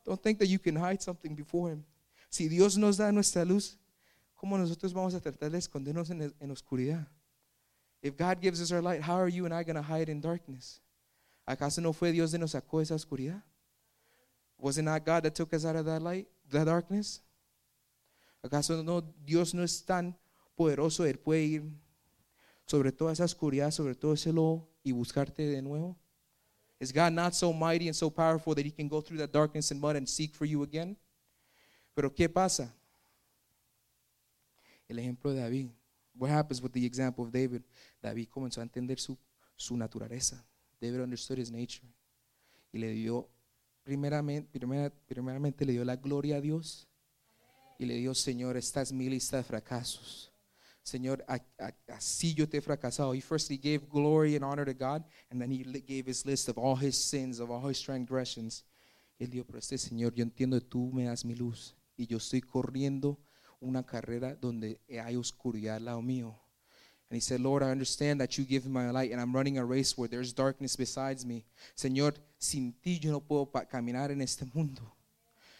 [0.04, 1.84] Don't think that you can hide something before Him.
[2.28, 3.78] Si Dios nos da nuestra luz,
[4.42, 7.06] ¿cómo nosotros vamos a tratar de escondernos en, oscuridad?
[8.02, 10.20] If God gives us our light, how are you and I going to hide in
[10.20, 10.80] darkness?
[11.46, 13.40] ¿Acaso no fue Dios que nos sacó de esa oscuridad?
[14.58, 17.20] Was it not God that took us out of that light, that darkness?
[18.44, 20.16] ¿Acaso no Dios no es tan
[20.58, 21.62] poderoso, Él puede ir
[22.66, 25.96] sobre toda esa oscuridad, sobre todo ese lobo y buscarte de nuevo?
[26.80, 29.70] Is God not so mighty and so powerful that He can go through that darkness
[29.70, 30.96] and mud and seek for you again?
[31.94, 32.74] Pero ¿qué pasa?
[34.92, 35.70] El ejemplo de David.
[36.14, 37.62] What happens with the example of David?
[38.02, 39.16] David comenzó a entender su,
[39.56, 40.44] su naturaleza.
[40.80, 41.86] David understood his nature.
[42.72, 43.30] Y le dio,
[43.82, 46.86] primeramente, primera- primeramente le dio la gloria a Dios.
[47.78, 50.30] Y le dio, Señor, esta es mi lista de fracasos.
[50.82, 51.24] Señor,
[51.88, 53.14] así yo te he fracasado.
[53.14, 56.58] He firstly gave glory and honor to God, and then he gave his list of
[56.58, 58.64] all his sins, of all his transgressions.
[59.18, 61.74] Él dijo, pero este Señor, yo entiendo que tú me das mi luz.
[61.96, 63.18] Y yo estoy corriendo
[63.62, 66.34] una carrera donde hay oscuridad al lado mío.
[67.08, 69.58] And he said, Lord, I understand that you give me my light, and I'm running
[69.58, 71.44] a race where there's darkness besides me.
[71.76, 74.80] Señor, sin ti yo no puedo caminar en este mundo.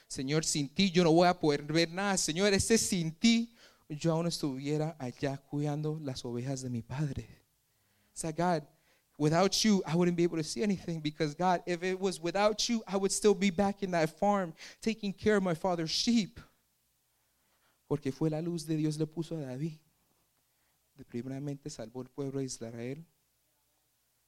[0.09, 2.17] Señor, sin ti yo no voy a poder ver nada.
[2.17, 3.51] Señor, este sin ti
[3.91, 7.29] yo aún estuviera allá cuidando las ovejas de mi padre.
[8.15, 8.63] Say, God,
[9.19, 12.67] without you, I wouldn't be able to see anything because, God, if it was without
[12.69, 16.41] you, I would still be back in that farm taking care of my father's sheep.
[17.93, 19.75] Porque fue la luz de Dios le puso a David.
[21.11, 23.05] Primeramente salvó el pueblo de Israel.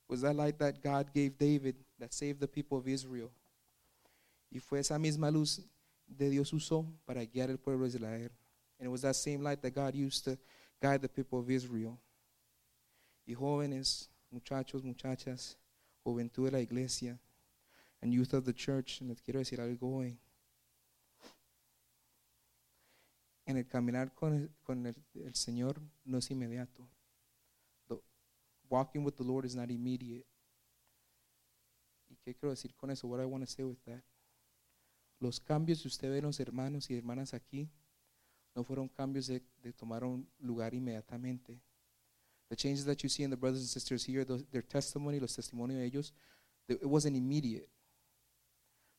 [0.07, 3.31] Was that light that God gave David that saved the people of Israel?
[4.50, 5.62] Y fue esa misma luz
[6.07, 8.31] de Dios usó para guiar el pueblo de Israel.
[8.79, 10.37] And it was that same light that God used to
[10.79, 11.98] guide the people of Israel.
[13.27, 15.57] Y jóvenes, muchachos, muchachas,
[16.05, 17.18] juventud de la iglesia,
[18.03, 20.18] and youth of the church, les quiero decir algo hoy.
[23.46, 26.88] En el caminar con el, con el, el Señor no es inmediato.
[27.88, 28.00] The
[28.70, 30.26] walking with the Lord is not immediate.
[32.09, 33.07] ¿Y qué quiero decir con eso?
[33.07, 34.02] What I want to say with that.
[35.20, 37.70] Los cambios que usted ve en los hermanos y hermanas aquí
[38.54, 40.02] no fueron cambios de, de tomar
[40.38, 41.61] lugar inmediatamente.
[42.48, 45.35] The changes that you see in the brothers and sisters here, those- their testimony, los
[45.35, 46.14] testimonios de ellos,
[46.66, 47.68] they- it wasn't immediate.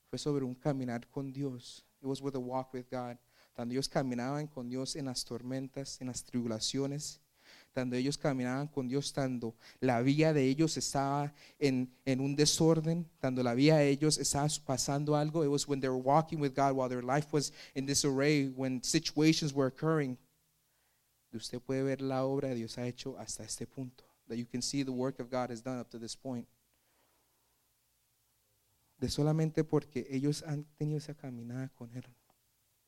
[0.09, 1.85] Fue sobre un caminar con Dios.
[2.01, 3.17] It was with a walk with God.
[3.55, 7.21] Cuando ellos caminaban con Dios en las tormentas, en las tribulaciones,
[7.73, 13.05] cuando ellos caminaban con Dios, cuando la vida de ellos estaba en, en un desorden,
[13.19, 15.43] cuando la vida de ellos estaba pasando algo.
[15.43, 18.81] It was when they were walking with God while their life was in disarray, when
[18.81, 20.17] situations were occurring.
[21.33, 24.05] Usted puede ver la obra de Dios ha hecho hasta este punto.
[24.27, 26.47] That you can see the work of God has done up to this point.
[28.97, 32.05] De solamente porque ellos han tenido esa caminada con Él.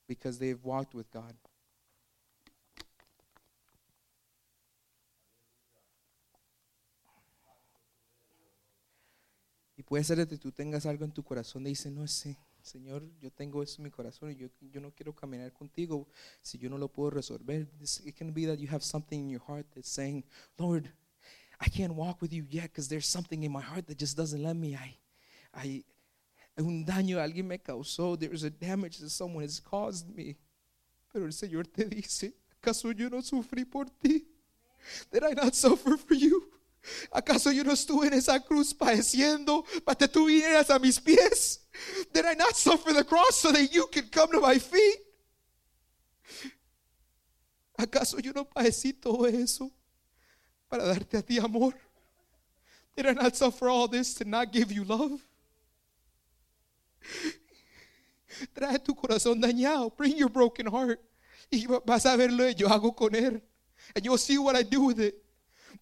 [0.07, 1.35] Because they've walked with God.
[9.77, 13.03] Y puede ser que tú tengas algo en tu corazón y dices, no sé, Señor,
[13.19, 16.07] yo tengo eso en mi corazón y yo, yo no quiero caminar contigo
[16.41, 17.67] si yo no lo puedo resolver.
[18.03, 20.23] It can be that you have something in your heart that's saying,
[20.57, 20.91] Lord,
[21.59, 24.41] I can't walk with you yet because there's something in my heart that just doesn't
[24.41, 24.75] let me.
[24.75, 24.97] I,
[25.53, 25.83] I,
[26.57, 28.17] un daño alguien me causó.
[28.17, 30.37] There's a damage that someone has caused me.
[31.11, 34.27] Pero el Señor te dice, ¿acaso yo no sufrí por ti?
[35.11, 36.51] Did I not suffer for you?
[37.11, 41.61] ¿Acaso yo no estuve en esa cruz padeciendo para que tú vinieras a mis pies?
[42.13, 44.99] Did I not suffer the cross so that you could come to my feet?
[47.77, 49.71] ¿Acaso yo no padecí todo eso
[50.69, 51.73] para darte a ti amor?
[52.95, 55.21] Did I not suffer all this to not give you love?
[58.53, 59.93] Trae tu corazón dañado.
[59.95, 60.99] Bring your broken heart.
[61.49, 63.41] Y vas a ver lo que yo hago con él.
[63.95, 65.15] And you'll see what I do with it.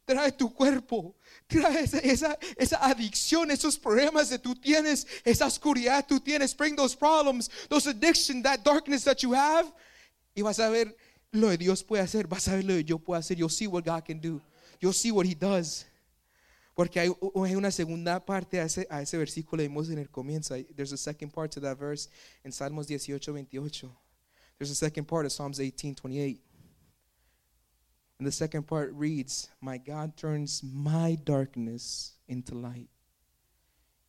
[0.05, 1.15] Trae tu cuerpo.
[1.47, 6.55] Trae esa, esa, esa adicción, esos problemas que tú tienes, esa oscuridad que tú tienes.
[6.55, 9.71] Bring those problems, those addictions, that darkness that you have.
[10.35, 10.95] Y vas a ver
[11.31, 12.27] lo que Dios puede hacer.
[12.27, 13.37] Vas a ver lo que yo puedo hacer.
[13.37, 14.41] You'll see what God can do.
[14.79, 15.85] You'll see what He does.
[16.75, 17.09] Porque hay,
[17.55, 20.55] una segunda parte a ese, a ese versículo vimos en el comienzo.
[20.75, 22.09] There's a second part to that verse
[22.43, 23.89] in Salmos 18, 28.
[24.57, 26.41] There's a second part of Psalms 18, 28.
[28.19, 32.89] And the second part reads, My God turns my darkness into light.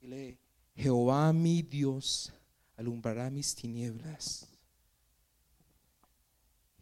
[0.02, 0.38] Y lee,
[0.76, 2.32] Jehová mi Dios
[2.78, 4.46] alumbrará mis tinieblas.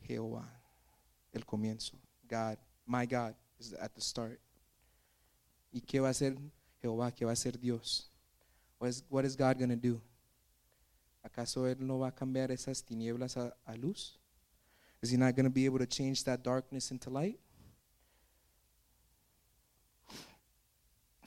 [0.07, 0.45] Jehová,
[1.35, 1.93] el comienzo.
[2.27, 4.41] God, my God is at the start.
[5.75, 6.39] ¿Y qué va a hacer
[6.81, 7.13] Jehová?
[7.13, 8.11] ¿Qué va a hacer Dios?
[8.79, 10.01] What is, what is God going to do?
[11.25, 14.21] ¿Acaso Él no va a cambiar esas tinieblas a, a luz?
[15.03, 17.41] Is He not going to be able to change that darkness into light?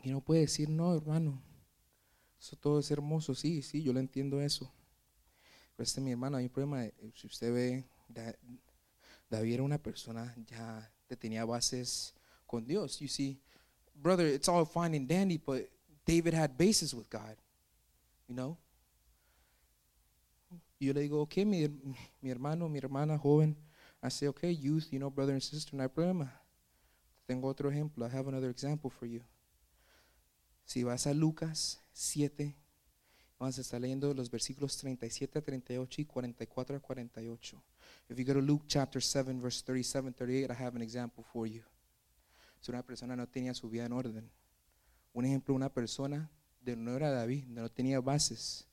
[0.03, 1.41] Y no puede decir, no, hermano,
[2.39, 3.35] eso todo es hermoso.
[3.35, 4.73] Sí, sí, yo lo entiendo eso.
[5.75, 6.89] Pero este mi hermano, hay un problema.
[7.15, 8.35] Si usted ve, Da-
[9.29, 12.99] David era una persona ya que tenía bases con Dios.
[12.99, 13.41] You see,
[14.01, 15.69] brother, it's all fine and dandy, but
[16.05, 17.35] David had bases with God.
[18.27, 18.57] You know?
[20.79, 21.67] Yo le digo, ok, mi,
[22.21, 23.55] mi hermano, mi hermana joven.
[24.01, 26.29] I say, okay, youth, you know, brother and sister, no hay problema.
[27.27, 28.05] Tengo otro ejemplo.
[28.05, 29.21] I have another example for you.
[30.65, 32.55] Si vas a Lucas 7,
[33.39, 37.63] vamos a estar leyendo los versículos 37 a 38 y 44 a 48.
[38.09, 41.47] If you go to Luke chapter 7, verse 37, 38, I have an example for
[41.47, 41.63] you.
[42.61, 44.29] Si una persona no tenía su vida en orden.
[45.13, 46.29] Un ejemplo, una persona
[46.61, 48.67] de no era David, no tenía bases.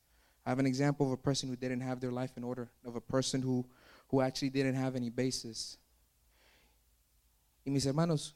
[0.46, 2.96] I have an example of a person who didn't have their life in order, of
[2.96, 3.64] a person who,
[4.10, 5.78] who actually didn't have any basis.
[7.64, 8.34] Y mis hermanos,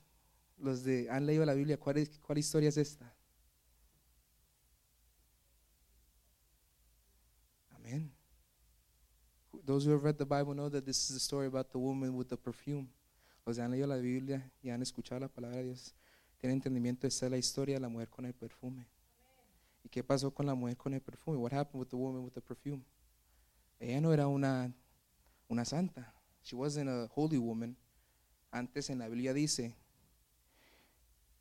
[0.58, 3.12] los de han leído la Biblia, ¿cuál, es- cuál historia es esta?
[7.76, 8.10] Amen.
[9.64, 12.16] Those who have read the Bible know that this is a story about the woman
[12.16, 12.88] with the perfume.
[13.48, 15.94] Los que han leído la Biblia y han escuchado la palabra de Dios
[16.36, 18.86] tienen entendimiento esta es la historia de la mujer con el perfume.
[19.82, 21.38] ¿Y qué pasó con la mujer con el perfume?
[21.38, 22.84] What happened with the woman with the perfume?
[23.80, 24.70] Ella no era una,
[25.48, 26.12] una santa.
[26.42, 27.74] She wasn't a holy woman.
[28.50, 29.74] Antes en la Biblia dice,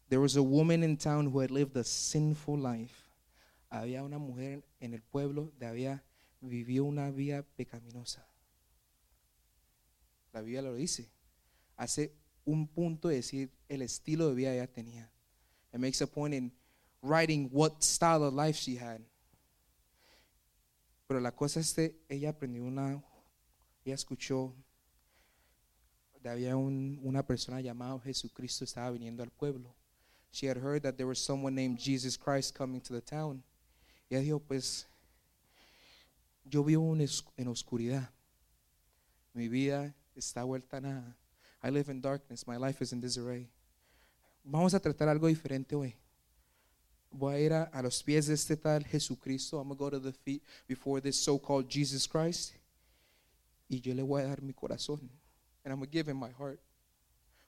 [0.08, 3.12] there was a woman in town who had lived a sinful life.
[3.70, 6.06] Había una mujer en el pueblo que había
[6.40, 8.26] vivió una vida pecaminosa.
[10.32, 11.17] La Biblia lo dice.
[11.78, 12.12] Hace
[12.44, 15.10] un punto de decir el estilo de vida ella tenía.
[15.74, 16.52] It makes a point in
[17.02, 19.02] writing what style of life she had.
[21.08, 23.02] Pero la cosa es que ella aprendió una,
[23.86, 24.54] ella escuchó,
[26.22, 29.74] de había un- una persona llamada Jesucristo estaba viniendo al pueblo.
[30.32, 33.44] She had heard that there was someone named Jesus Christ coming to the town.
[34.10, 34.88] Y ella dijo, pues,
[36.44, 36.96] yo vivo
[37.38, 38.10] en, oscuridad.
[39.34, 41.18] Mi vida está vuelta a.
[41.62, 42.46] I live in darkness.
[42.46, 43.50] My life is in disarray.
[44.44, 45.96] Vamos a tratar algo diferente hoy.
[47.12, 49.60] Voy a ir a, los pies de este tal Jesucristo.
[49.60, 52.54] I'm going to go to the feet before this so-called Jesus Christ.
[53.70, 55.00] Y yo le voy a dar mi corazón.
[55.64, 56.60] And I'm going to give him my heart.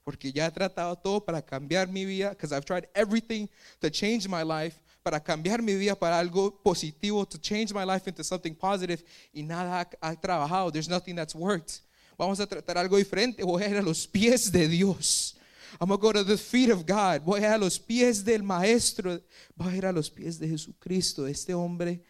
[0.03, 3.47] Porque ya he tratado todo para cambiar mi vida, because I've tried everything
[3.79, 8.07] to change my life, para cambiar mi vida para algo positivo, to change my life
[8.07, 10.71] into something positive, y nada ha, ha trabajado.
[10.71, 11.81] There's nothing that's worked.
[12.19, 13.41] Vamos a tratar algo diferente.
[13.45, 15.37] Voy a ir a los pies de Dios.
[15.79, 17.23] I'm going to go to the feet of God.
[17.23, 19.21] Voy a ir a los pies del Maestro.
[19.55, 22.03] Voy a ir a los pies de Jesucristo, este hombre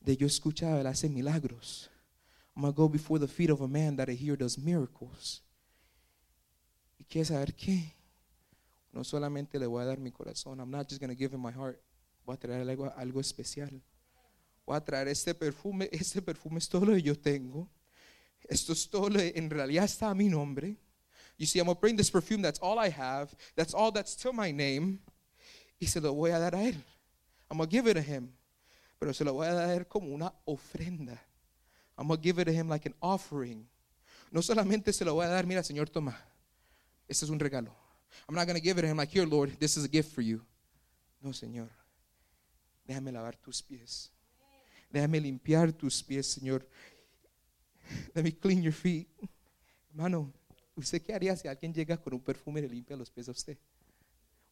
[0.00, 1.88] de yo escuchaba, él hace milagros.
[2.54, 5.42] I'm going to go before the feet of a man that I hear does miracles.
[6.98, 7.94] ¿Y quieres saber qué?
[8.92, 10.60] No solamente le voy a dar mi corazón.
[10.60, 11.80] I'm not just going to give him my heart.
[12.26, 13.82] Voy a traer algo, algo especial.
[14.66, 15.88] Voy a traer este perfume.
[15.90, 17.66] Este perfume es todo lo que yo tengo.
[18.48, 20.76] Esto es todo en realidad está a mi nombre.
[21.36, 22.42] You see, I'm going to bring this perfume.
[22.42, 23.34] That's all I have.
[23.56, 25.00] That's all that's to my name.
[25.80, 26.76] Y se lo voy a dar a él.
[27.50, 28.32] I'm going to give it to him.
[29.00, 31.18] Pero se lo voy a dar como una ofrenda.
[31.98, 33.66] I'm going to give it to him like an offering.
[34.30, 36.16] No solamente se lo voy a dar, mira, Señor, toma.
[37.08, 37.74] Este es un regalo.
[38.28, 40.14] I'm not going to give it to him like, here, Lord, this is a gift
[40.14, 40.40] for you.
[41.20, 41.68] No, Señor.
[42.86, 44.10] Déjame lavar tus pies.
[44.92, 46.66] Déjame limpiar tus pies, Señor.
[48.14, 49.08] Let me clean your feet.
[49.90, 50.32] Hermano,
[50.76, 53.32] ¿usted qué haría si alguien llega con un perfume y le limpia los pies a
[53.32, 53.56] usted?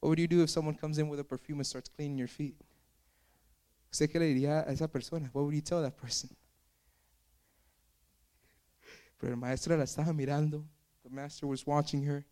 [0.01, 2.29] What would you do if someone comes in with a perfume and starts cleaning your
[2.29, 2.57] feet?
[3.91, 5.31] ¿Usted qué le diría a esa persona?
[5.33, 6.31] What would you tell that person?
[9.19, 10.65] Pero el maestro la estaba mirando.
[11.05, 12.25] The master was watching her.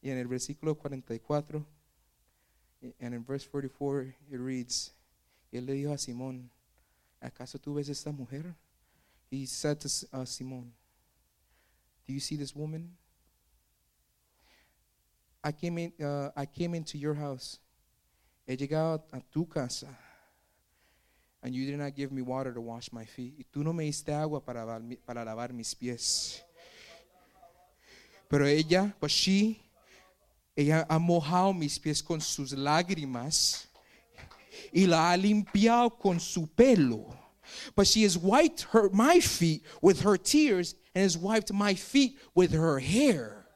[0.00, 1.64] Y en el versículo 44,
[3.00, 4.92] and in verse 44, it reads,
[5.52, 6.50] y él le dijo a Simón,
[7.20, 8.56] ¿acaso tú ves esta mujer?
[9.32, 10.66] He said to uh, Simón,
[12.06, 12.90] do you see this woman?
[15.42, 17.58] I came, in, uh, I came into your house.
[18.46, 19.88] He llegado a tu casa.
[21.42, 23.32] And you did not give me water to wash my feet.
[23.38, 24.66] Y tú no me diste agua para,
[25.06, 26.42] para lavar mis pies.
[28.28, 29.62] Pero ella, but she,
[30.54, 33.66] ella ha mojado mis pies con sus lágrimas
[34.70, 37.21] y la ha limpiado con su pelo.
[37.74, 42.18] But she has wiped her, my feet with her tears and has wiped my feet
[42.34, 43.46] with her hair.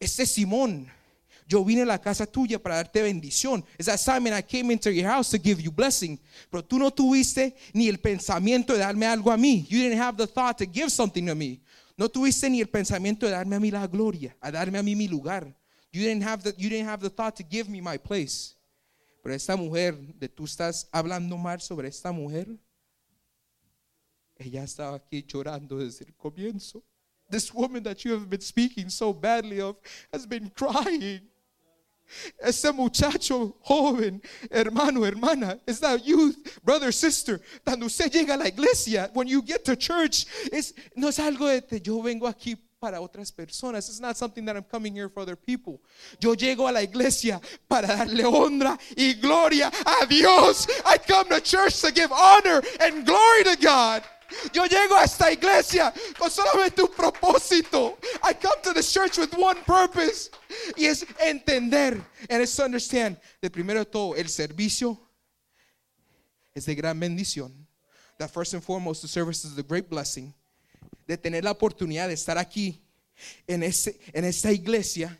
[0.00, 0.88] Este Simón,
[1.48, 3.64] yo vine a la casa tuya para darte bendición.
[3.78, 6.18] Es that Simon, I came into your house to give you blessing.
[6.50, 9.66] Pero tú no tuviste ni el pensamiento de darme algo a mí.
[9.68, 11.60] You didn't have the thought to give something to me.
[11.96, 14.94] No tuviste ni el pensamiento de darme a mí la gloria, a darme a mí
[14.94, 15.52] mi lugar.
[15.90, 18.54] You didn't have the, you didn't have the thought to give me my place.
[19.22, 22.46] Pero esta mujer, de tú estás hablando mal sobre esta mujer,
[24.38, 26.82] ella estaba aquí llorando desde el comienzo.
[27.30, 29.76] This woman that you have been speaking so badly of
[30.12, 31.20] has been crying.
[32.42, 38.46] Ese muchacho joven, hermano, hermana, is that youth, brother, sister, cuando usted llega a la
[38.46, 43.00] iglesia, when you get to church, es, no es algo de yo vengo aquí para
[43.00, 43.88] otras personas.
[43.88, 45.80] It's not something that I'm coming here for other people.
[46.20, 50.66] Yo llego a la iglesia para darle honra y gloria a Dios.
[50.86, 54.02] I come to church to give honor and glory to God.
[54.52, 57.96] Yo llego a esta iglesia con solamente un propósito.
[58.22, 60.30] I come to the church with one purpose.
[60.76, 62.00] Y es entender.
[62.28, 63.16] And it's to understand.
[63.40, 64.98] De primero todo, el servicio
[66.54, 67.52] es de gran bendición.
[68.18, 70.34] That first and foremost, the service is a great blessing.
[71.08, 72.80] De tener la oportunidad de estar aquí
[73.46, 75.18] en, ese, en esta iglesia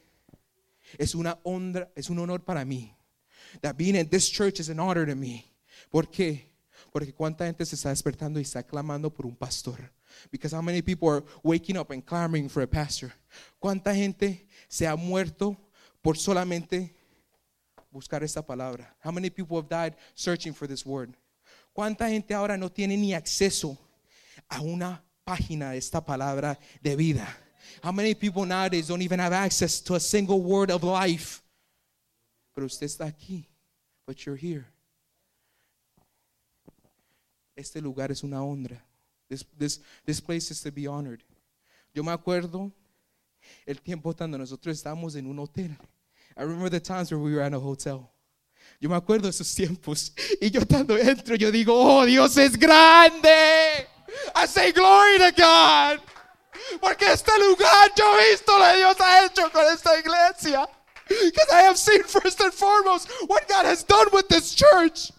[0.97, 2.95] es una honra, es un honor para mí.
[3.63, 5.45] That being in this church is an honor to me.
[5.91, 6.53] ¿Por qué?
[6.93, 9.91] Porque cuánta gente se está despertando y está clamando por un pastor.
[10.31, 13.13] Because how many people are waking up and clamoring for a pastor?
[13.59, 15.57] ¿Cuánta gente se ha muerto
[16.03, 16.95] por solamente
[17.91, 18.95] buscar esta palabra?
[19.03, 21.15] How many people have died searching for this word?
[21.73, 23.79] ¿Cuánta gente ahora no tiene ni acceso
[24.49, 27.29] a una página de esta palabra de vida?
[27.83, 31.43] How many people nowadays don't even have access to a single word of life?
[32.55, 33.47] Pero usted está aquí,
[34.07, 34.65] but you're here.
[37.55, 38.81] Este lugar es una honra.
[39.29, 41.23] This, this, this place is to be honored.
[41.93, 42.73] Yo me acuerdo
[43.67, 45.77] el tiempo cuando nosotros estábamos en un hotel.
[46.37, 48.11] I remember the times where we were at a hotel.
[48.81, 50.13] Yo me acuerdo de esos tiempos.
[50.41, 53.98] Y yo cuando entro, yo digo, oh, Dios es grande.
[54.39, 56.01] I say glory to God.
[56.81, 60.65] Porque este lugar yo visto lo Dios ha hecho con esta iglesia.
[61.09, 65.11] Because I have seen first and foremost what God has done with this church.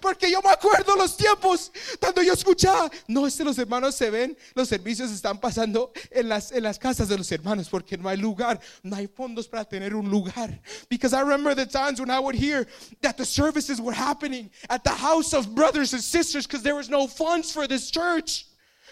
[0.00, 4.10] Porque yo me acuerdo los tiempos cuando yo escuchaba, no, es que los hermanos se
[4.10, 8.08] ven, los servicios están pasando en las, en las casas de los hermanos porque no
[8.08, 10.60] hay lugar, no hay fondos para tener un lugar.
[10.88, 12.66] Because I remember the times when I would hear
[13.02, 16.88] that the services were happening at the house of brothers and sisters because there was
[16.88, 18.46] no funds for this church.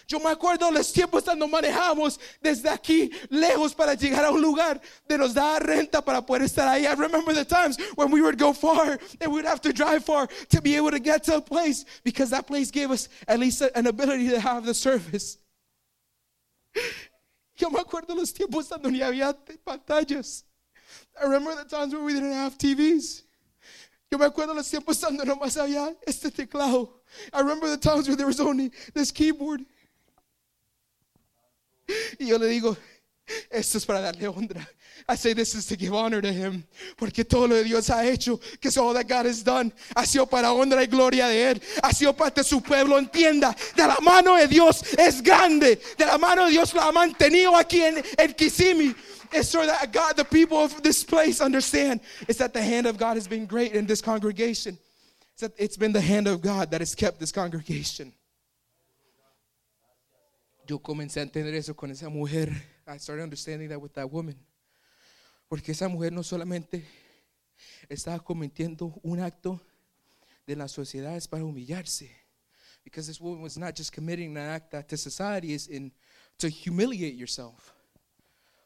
[0.06, 4.80] Yo me acuerdo los tiempos cuando manejamos desde aquí lejos para llegar a un lugar
[5.08, 6.86] de nos da renta para poder estar ahí.
[6.86, 10.28] I remember the times when we would go far and we'd have to drive far
[10.50, 13.62] to be able to get to a place because that place gave us at least
[13.74, 15.38] an ability to have the service.
[17.56, 19.34] Yo me acuerdo los tiempos cuando ni había
[19.64, 20.44] pantallas.
[21.20, 23.22] I remember the times when we didn't have TVs.
[24.10, 27.00] Yo me acuerdo los tiempos cuando nomás había este teclado.
[27.32, 29.64] I remember the times where there was only this keyboard.
[32.18, 32.76] Y yo le digo,
[33.50, 34.66] esto es para darle honra.
[35.08, 36.64] I say this is to give honor to him.
[36.96, 40.06] Porque todo lo que Dios ha hecho, que es all that God has done, ha
[40.06, 41.62] sido para honra y gloria de él.
[41.82, 45.80] Ha sido para que su pueblo entienda de la mano de Dios es grande.
[45.98, 48.94] De la mano de Dios lo ha mantenido aquí en, en Kissimmee.
[49.32, 52.00] It's so that God, the people of this place understand.
[52.28, 54.78] It's that the hand of God has been great in this congregation.
[55.32, 58.12] It's that it's been the hand of God that has kept this congregation.
[60.66, 62.50] Yo comencé a entender eso con esa mujer.
[62.86, 64.36] I started understanding that with that woman.
[65.48, 66.84] Porque esa mujer no solamente
[67.88, 69.60] estaba cometiendo un acto
[70.46, 72.10] de las sociedades para humillarse.
[72.82, 75.92] Because this woman was not just committing an act that to society is in
[76.38, 77.72] to humiliate yourself.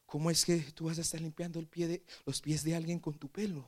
[0.07, 2.99] ¿Cómo es que tú vas a estar limpiando el pie de, los pies de alguien
[2.99, 3.64] con tu pelo?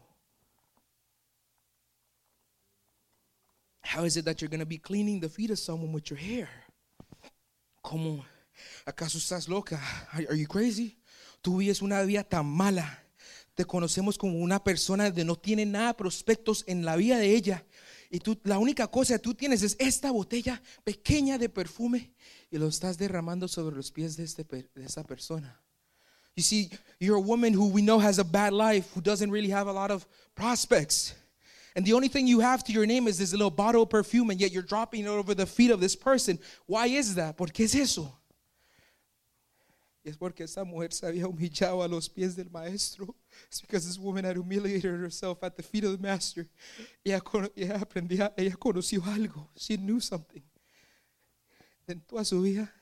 [3.83, 6.19] How is it that you're going to be cleaning the feet of someone with your
[6.19, 6.49] hair?
[7.81, 8.25] ¿Cómo?
[8.85, 9.81] ¿Acaso estás loca?
[10.13, 10.99] Are, you crazy?
[11.41, 13.05] Tú vives una vida tan mala.
[13.55, 17.65] Te conocemos como una persona de no tiene nada prospectos en la vida de ella.
[18.11, 22.13] Y tú, la única cosa que tú tienes es esta botella pequeña de perfume
[22.51, 25.61] y lo estás derramando sobre los pies de, este, de esta persona.
[26.37, 29.51] You see, you're a woman who we know has a bad life, who doesn't really
[29.51, 31.15] have a lot of prospects.
[31.77, 34.31] And the only thing you have to your name is this little bottle of perfume,
[34.31, 36.39] and yet you're dropping it over the feet of this person.
[36.67, 37.37] Why is that?
[37.37, 38.21] ¿Por qué es eso?
[40.03, 43.15] Y es porque esa mujer se había humillado a los pies del maestro.
[43.47, 46.49] It's because this woman had humiliated herself at the feet of the master.
[47.05, 47.21] Ella,
[47.55, 49.51] ella aprendía, ella conoció algo.
[49.57, 50.43] She knew something.
[51.87, 52.73] En toda su vida,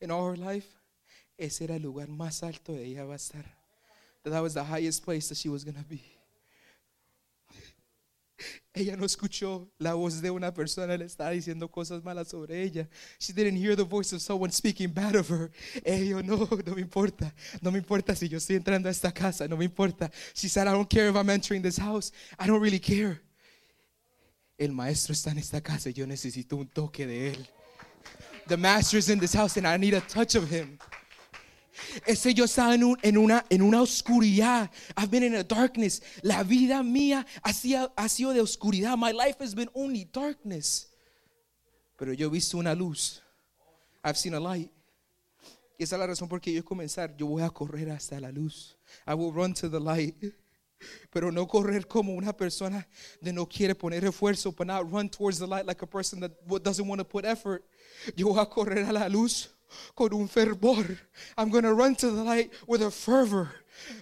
[0.00, 0.66] in all her life,
[1.38, 3.44] ese era el lugar más alto de ella va a estar.
[4.24, 6.02] That was the highest place that she was going to be.
[8.72, 12.88] Ella no escuchó la voz de una persona le estaba diciendo cosas malas sobre ella.
[13.18, 15.50] She didn't hear the voice of someone speaking bad of her.
[15.84, 17.32] Ella no, no me importa.
[17.60, 19.46] No me importa si yo estoy entrando a esta casa.
[19.46, 20.10] No me importa.
[20.34, 22.10] She said, I don't care if I'm entering this house.
[22.38, 23.20] I don't really care.
[24.58, 27.48] El maestro está en esta casa y yo necesito un toque de él.
[28.46, 30.78] The master is in this house and I need a touch of him.
[32.06, 34.70] Ese yo estaba en, un, en, una, oscuridad.
[34.96, 36.02] I've been in a darkness.
[36.22, 38.96] La vida mía ha sido, ha sido de oscuridad.
[38.96, 40.90] My life has been only darkness.
[41.96, 43.22] Pero yo he visto una luz.
[44.02, 44.70] I've seen a light.
[45.78, 47.16] Y esa es la razón por que yo comenzar.
[47.16, 48.76] Yo voy a correr hasta la luz.
[49.06, 50.16] I will run to the light.
[51.10, 52.86] Pero no correr como una persona
[53.20, 56.32] de no quiere poner esfuerzo, but not run towards the light like a person that
[56.62, 57.64] doesn't want to put effort.
[58.16, 59.53] Yo voy a correr a la luz
[59.94, 60.98] con un fervor.
[61.36, 63.48] I'm going to run to the light with a fervor.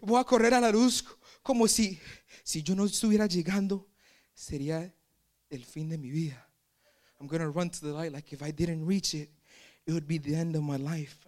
[0.02, 1.04] Voy a correr a la luz
[1.42, 1.98] como si,
[2.44, 3.88] si yo no estuviera llegando,
[4.34, 4.92] sería
[5.50, 6.46] el fin de mi vida.
[7.20, 9.30] I'm going to run to the light like if I didn't reach it,
[9.86, 11.18] it would be the end of my life.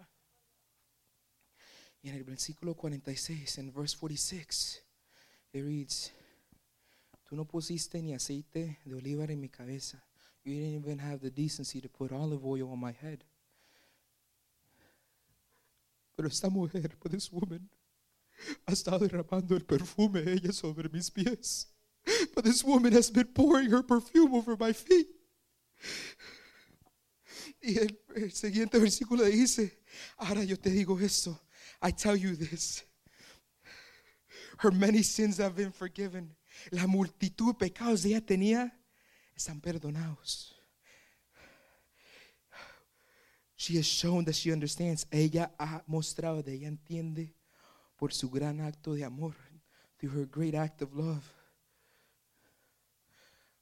[2.01, 4.83] Y en el versículo 46, en verse 46,
[5.53, 6.11] it reads,
[7.27, 10.03] Tú no pusiste ni aceite de oliva en mi cabeza.
[10.43, 13.23] You didn't even have the decency to put olive oil on my head.
[16.15, 17.69] Pero esta mujer, this woman,
[18.65, 21.67] ha estado derramando el perfume ella sobre mis pies.
[22.35, 25.07] But this woman has been pouring her perfume over my feet.
[27.61, 29.81] Y el, el siguiente versículo dice,
[30.17, 31.39] ahora yo te digo esto,
[31.81, 32.83] I tell you this.
[34.59, 36.35] Her many sins have been forgiven.
[36.71, 38.71] La multitud de pecados que ella tenía
[39.35, 40.54] están perdonados.
[43.55, 45.07] She has shown that she understands.
[45.11, 47.33] Ella ha mostrado de ella entiende
[47.97, 49.33] por su gran acto de amor,
[49.97, 51.23] through her great act of love.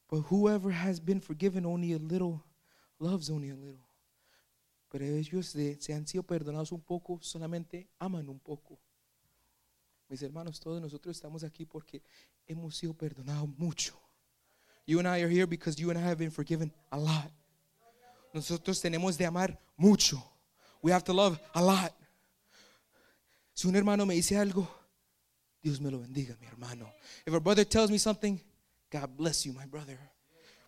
[0.09, 2.43] But whoever has been forgiven only a little,
[2.99, 3.85] loves only a little.
[4.89, 8.79] Pero ellos de, se han sido perdonados un poco, solamente aman un poco.
[10.07, 12.03] Mis hermanos, todos nosotros estamos aquí porque
[12.45, 13.99] hemos sido perdonados mucho.
[14.85, 17.31] You and I are here because you and I have been forgiven a lot.
[18.33, 20.21] Nosotros tenemos de amar mucho.
[20.81, 21.93] We have to love a lot.
[23.53, 24.67] Si un hermano me dice algo,
[25.61, 26.91] Dios me lo bendiga, mi hermano.
[27.25, 28.39] If a brother tells me something,
[28.91, 29.99] God bless you, my brother.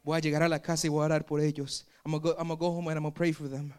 [0.03, 1.85] Voy a llegar a la casa y voy a orar por ellos.
[2.05, 3.73] I'm to go, I'm gonna go home and I'm to pray for them.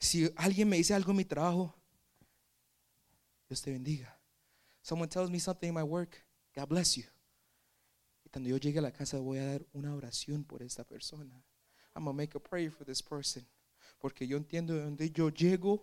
[0.00, 1.72] Si alguien me dice algo en mi trabajo,
[3.48, 4.18] Dios te bendiga.
[4.82, 6.22] Someone tells me something in my work,
[6.54, 7.04] God bless you.
[8.24, 11.42] Y cuando yo llegue a la casa voy a dar una oración por esta persona.
[11.96, 13.44] I'm going to make a prayer for this person.
[14.00, 15.82] Porque yo entiendo de dónde yo llego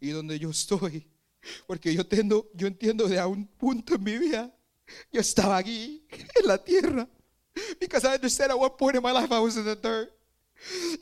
[0.00, 1.06] y donde yo estoy.
[1.66, 4.50] Porque yo entiendo, yo entiendo de a un punto en mi vida.
[5.12, 6.04] Yo estaba aquí
[6.40, 7.08] en la tierra.
[7.78, 10.10] Because I understand at one point in my life I was in the dirt.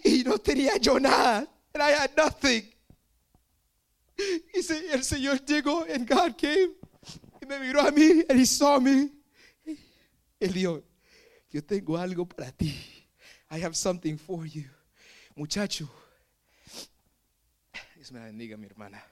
[0.05, 1.47] Y no tenía yo nada.
[1.73, 2.65] And I had nothing.
[4.53, 4.59] Y
[4.93, 6.75] el Señor llegó and God came.
[7.41, 9.11] Y me miró a mí and he saw me.
[10.41, 10.83] Él dijo,
[11.51, 13.00] yo tengo algo para ti.
[13.51, 14.65] I have something for you.
[15.37, 15.89] Muchacho.
[17.97, 19.03] Dios me la bendiga, mi hermana.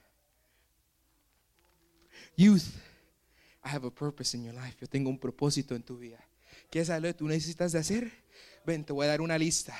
[2.35, 2.73] Youth,
[3.63, 4.77] I have a purpose in your life.
[4.79, 6.17] Yo tengo un propósito en tu vida.
[6.71, 8.11] ¿Qué es algo que tú necesitas de hacer?
[8.65, 9.75] Ven, te voy a dar una lista.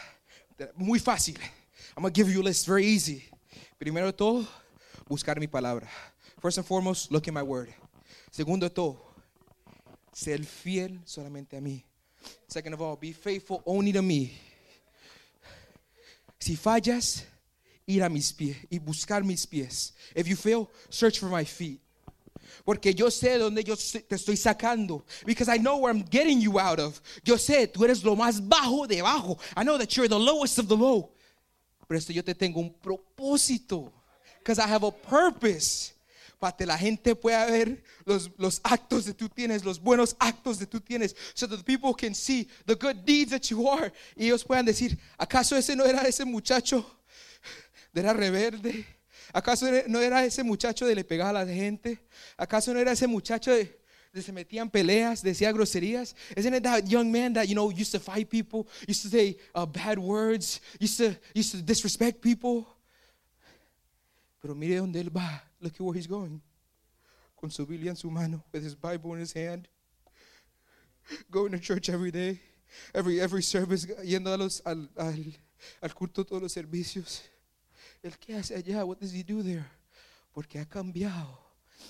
[0.75, 1.37] Muy fácil.
[1.95, 3.23] I'm going to give you a list very easy.
[3.77, 4.45] Primero todo,
[5.07, 5.89] buscar mi palabra.
[6.41, 7.69] First and foremost, look at my word.
[8.29, 8.99] Segundo todo,
[10.11, 11.83] ser fiel solamente a mí.
[12.47, 14.33] Second of all, be faithful only to me.
[16.39, 17.25] Si fallas,
[17.85, 19.93] ir a mis pies y buscar mis pies.
[20.15, 21.79] If you fail, search for my feet.
[22.65, 25.03] Porque yo sé dónde yo te estoy sacando.
[25.25, 27.01] Because I know where I'm getting you out of.
[27.23, 29.39] Yo sé, tú eres lo más bajo de bajo.
[29.57, 31.09] I know that you're the lowest of the low.
[31.87, 33.91] Pero esto yo te tengo un propósito.
[34.37, 35.93] Because I have a purpose.
[36.39, 40.57] Para que la gente pueda ver los, los actos que tú tienes, los buenos actos
[40.57, 41.15] que tú tienes.
[41.33, 43.91] So that the people can see the good deeds that you are.
[44.15, 46.85] Y ellos puedan decir, ¿acaso ese no era ese muchacho?
[47.93, 48.85] era rebelde?
[49.33, 51.99] ¿Acaso no era ese muchacho de le pegaba a la gente?
[52.37, 53.79] ¿Acaso no era ese muchacho de,
[54.11, 56.15] de se metía en peleas, decía groserías?
[56.35, 59.37] Isn't it that young man that you know used to fight people, used to say
[59.53, 62.65] uh, bad words, used to used to disrespect people?
[64.41, 65.43] Pero mire dónde él va.
[65.59, 66.41] Look at where he's going.
[67.35, 69.67] Con su Biblia en su mano, with his Bible in his hand,
[71.31, 72.41] going to church every day,
[72.93, 75.33] every every service, yendo a los, al, al,
[75.81, 77.21] al culto todos los servicios.
[78.03, 78.85] El qué hace allá?
[78.85, 79.65] What does he do there?
[80.33, 81.37] Porque ha cambiado.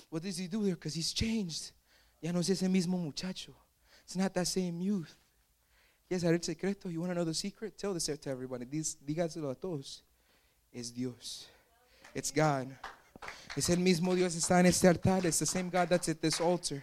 [0.08, 0.74] What does he do there?
[0.74, 1.72] Because he's changed.
[2.20, 3.54] Ya no es ese mismo muchacho.
[4.04, 5.16] It's not that same youth.
[6.08, 6.88] ¿Quieres saber el secreto?
[6.88, 7.78] You want to know the secret?
[7.78, 8.64] Tell secret to everybody.
[8.64, 10.02] Dígaselo a todos.
[10.72, 11.48] Es Dios.
[12.14, 12.68] It's God.
[13.56, 15.24] Es el mismo Dios está en este altar.
[15.26, 16.82] It's the same God that's at this altar.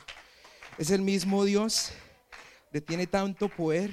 [0.77, 1.91] Es el mismo Dios
[2.71, 3.89] que tiene tanto poder.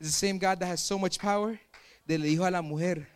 [0.00, 1.58] It's the same God that has so much power.
[2.06, 3.08] De le dijo a la mujer.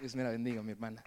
[0.00, 1.02] Dios me la bendiga, mi hermana.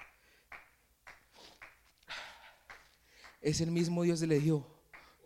[3.42, 4.68] Es el mismo Dios que le dijo,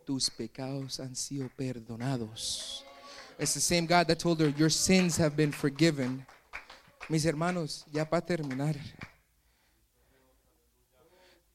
[0.05, 2.85] tus pecados han sido perdonados.
[3.37, 6.25] It's the same God that told her, your sins have been forgiven.
[7.09, 8.75] Mis hermanos, ya para terminar,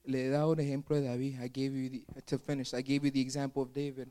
[0.03, 1.41] le he dado un ejemplo de David.
[1.41, 2.73] I gave you the, to finish.
[2.73, 4.07] I gave you the example of David.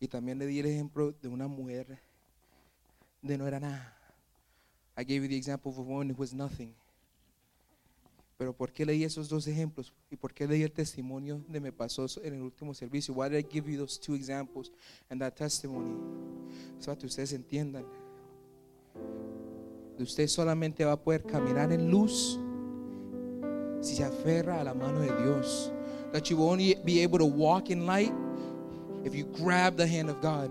[0.00, 1.98] Y también le di el ejemplo de una mujer
[3.22, 3.96] de no era nada.
[4.96, 6.74] I gave you the example of a woman who was nothing.
[8.36, 9.92] Pero ¿por qué leí esos dos ejemplos?
[10.10, 13.14] ¿Y por qué leí el testimonio de me pasó en el último servicio?
[13.14, 14.72] Why did I give you those two examples
[15.08, 15.94] and that testimony?
[16.78, 17.86] Es para que ustedes entiendan.
[19.98, 22.40] Usted solamente va a poder caminar en luz
[23.84, 25.70] si se aferra a la mano de Dios.
[26.12, 28.12] That you will only be able to walk in light
[29.04, 30.50] if you grab the hand of God.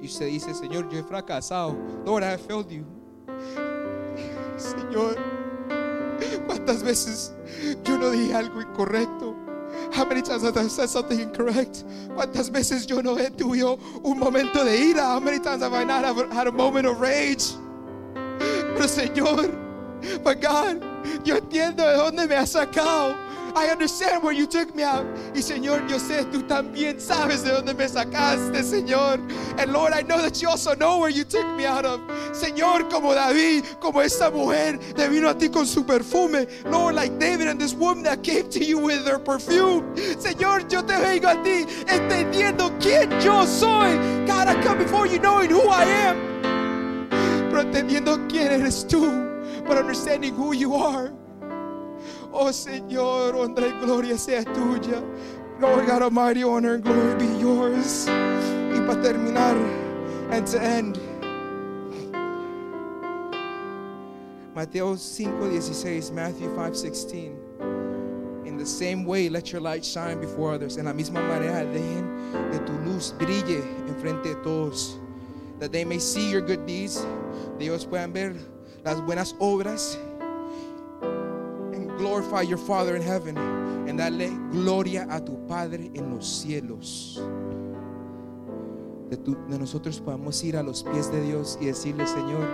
[0.00, 1.76] Y usted dice, Señor, yo he fracasado.
[2.04, 2.84] Lord, I have failed you.
[4.56, 5.16] Señor,
[6.46, 7.32] ¿cuántas veces
[7.84, 9.36] yo no dije algo incorrecto?
[9.92, 11.84] How many times have I said something incorrect?
[12.14, 15.02] ¿Cuántas veces yo no he tenido un momento de ira?
[15.02, 17.52] How many times have I not had a moment of rage?
[18.14, 20.82] Pero Señor, but God,
[21.24, 23.16] yo entiendo de dónde me has sacado.
[23.54, 25.04] I understand where you took me out.
[25.34, 29.20] Y Señor, yo sé, tú también sabes de dónde me sacaste, Señor.
[29.58, 32.00] And Lord, I know that you also know where you took me out of.
[32.32, 36.46] Señor, como David, como esta mujer te vino a ti con su perfume.
[36.64, 39.94] Lord, like David and this woman that came to you with their perfume.
[39.96, 43.98] Señor, yo te vengo a ti entendiendo quién yo soy.
[44.26, 46.40] God, I come before you knowing who I am.
[47.50, 49.31] Pero entendiendo quién eres tú.
[49.66, 51.12] But understanding who you are.
[52.32, 55.02] Oh Señor, honra y gloria sea tuya.
[55.60, 58.06] Lord God Almighty, honor and glory be yours.
[58.08, 59.56] Y para terminar,
[60.30, 60.98] and to end,
[64.54, 67.36] Mateo 5:16, Matthew 5:16.
[68.44, 70.78] In the same way, let your light shine before others.
[70.78, 74.98] En la misma manera, dejen que tu luz brille en frente de todos.
[75.60, 77.06] That they may see your good deeds.
[77.58, 78.34] De ellos puedan ver
[78.84, 79.98] las buenas obras
[82.02, 83.38] glorify your Father in heaven
[83.88, 87.20] and darle gloria a tu Padre en los cielos.
[89.08, 89.18] De,
[89.58, 92.48] nosotros podamos ir a los pies de Dios y decirle, Señor,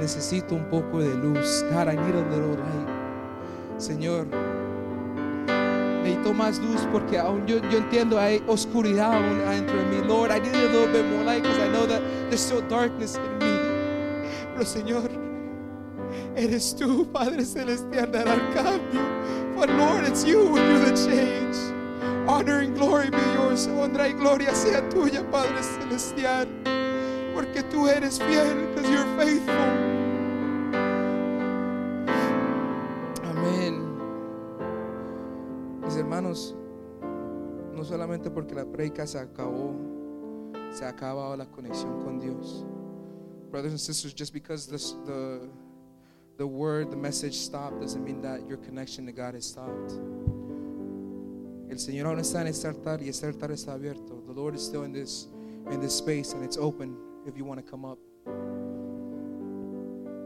[0.00, 1.62] necesito un poco de luz.
[1.70, 2.88] God, I need a little light.
[3.78, 4.26] Señor,
[6.02, 10.04] necesito más luz porque aún yo, entiendo hay oscuridad aún adentro de.
[10.06, 13.16] Lord, I need a little bit more light because I know that there's still darkness
[13.16, 13.59] in me.
[14.64, 15.10] Señor,
[16.36, 19.00] eres tú, Padre Celestial, dar al cambio.
[19.56, 21.56] But Lord, it's you who do the change.
[22.28, 23.66] Honor and glory be yours.
[23.66, 26.48] Honra y gloria sea tuya, Padre Celestial.
[27.34, 29.90] Porque tú eres fiel, because you're faithful.
[36.20, 36.56] Hermanos,
[37.72, 39.74] no solamente porque la predica se acabó,
[40.70, 42.66] se ha acabado la conexión con Dios.
[43.50, 45.48] Brothers and sisters, just because this, the
[46.40, 49.92] the word, the message stopped doesn't mean that your connection to God has stopped.
[51.70, 54.24] El Señor aún está en este altar y este altar está abierto.
[54.26, 55.28] The Lord is still in this
[55.70, 56.96] in this space and it's open
[57.26, 57.98] if you want to come up.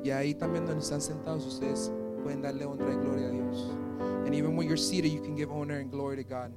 [0.05, 1.91] Y ahí también donde están sentados ustedes
[2.23, 3.71] pueden darle honra y gloria a Dios.
[4.25, 6.53] And even when you're seated, you can give honor and glory to God.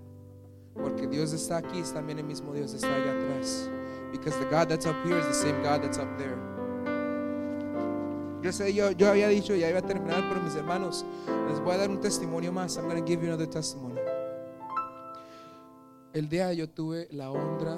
[0.76, 3.70] Porque Dios está aquí, también el mismo Dios está allá atrás.
[4.12, 6.38] Because the God that's up here is the same God that's up there.
[8.42, 11.06] Yo sé, yo, había dicho, ya iba a terminar, pero mis hermanos,
[11.50, 12.78] les voy a dar un testimonio más.
[12.78, 14.00] I'm going to give you another testimony.
[16.14, 17.78] El día yo tuve la honra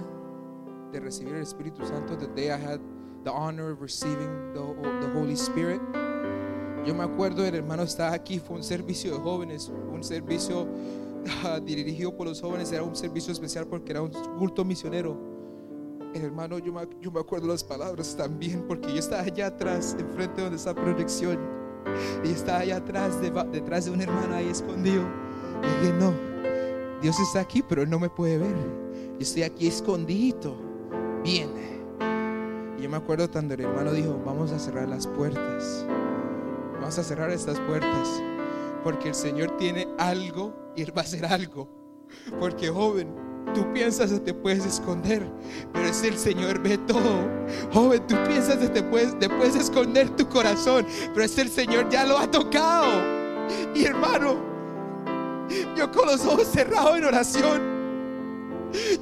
[0.91, 2.17] de recibir el Espíritu Santo.
[2.17, 2.79] The day I had
[3.23, 4.61] the honor of receiving the,
[5.01, 5.81] the Holy Spirit.
[6.85, 10.67] Yo me acuerdo, el hermano estaba aquí, fue un servicio de jóvenes, un servicio
[11.43, 15.28] ah, dirigido por los jóvenes, era un servicio especial porque era un culto misionero.
[16.13, 20.73] Hermano, yo me, acuerdo las palabras también, porque yo estaba allá atrás, enfrente donde está
[20.73, 21.37] proyección,
[22.23, 25.03] y estaba allá atrás, deba- detrás de un hermano ahí escondido.
[25.61, 26.13] Y dije, no,
[27.01, 28.55] Dios está aquí, pero no me puede ver.
[29.13, 30.55] Yo estoy aquí escondido.
[31.23, 31.49] Bien.
[32.77, 35.85] Y yo me acuerdo cuando el hermano dijo, vamos a cerrar las puertas.
[36.75, 38.21] Vamos a cerrar estas puertas.
[38.83, 41.67] Porque el Señor tiene algo y Él va a hacer algo.
[42.39, 43.13] Porque joven,
[43.53, 45.25] tú piensas que te puedes esconder,
[45.73, 47.27] pero es el Señor ve todo.
[47.73, 51.89] Joven, tú piensas que te puedes, te puedes esconder tu corazón, pero es el Señor
[51.89, 52.87] ya lo ha tocado.
[53.73, 54.49] Y hermano,
[55.75, 57.79] yo con los ojos cerrados en oración.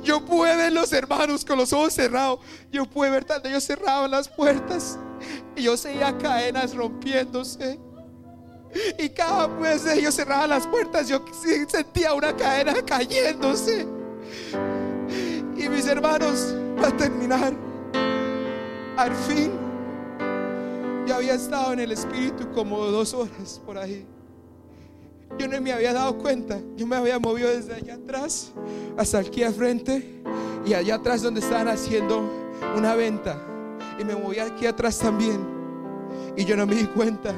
[0.02, 2.39] Yo pude ver los hermanos con los ojos cerrados.
[2.72, 4.98] Yo pude ver tanto ellos cerraban las puertas.
[5.56, 7.80] Y yo seguía cadenas rompiéndose.
[8.98, 11.24] Y cada vez que ellos cerraban las puertas, yo
[11.68, 13.97] sentía una cadena cayéndose.
[15.56, 17.54] Y mis hermanos, para terminar,
[18.96, 19.52] al fin,
[21.08, 24.06] yo había estado en el Espíritu como dos horas por ahí.
[25.38, 26.60] Yo no me había dado cuenta.
[26.76, 28.52] Yo me había movido desde allá atrás
[28.98, 30.22] hasta aquí al frente
[30.66, 32.30] y allá atrás donde estaban haciendo
[32.76, 33.38] una venta.
[34.00, 35.40] Y me moví aquí atrás también.
[36.36, 37.34] Y yo no me di cuenta.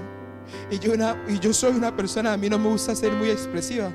[0.71, 3.29] Y yo, una- y yo soy una persona, a mí no me gusta ser muy
[3.29, 3.91] expresiva.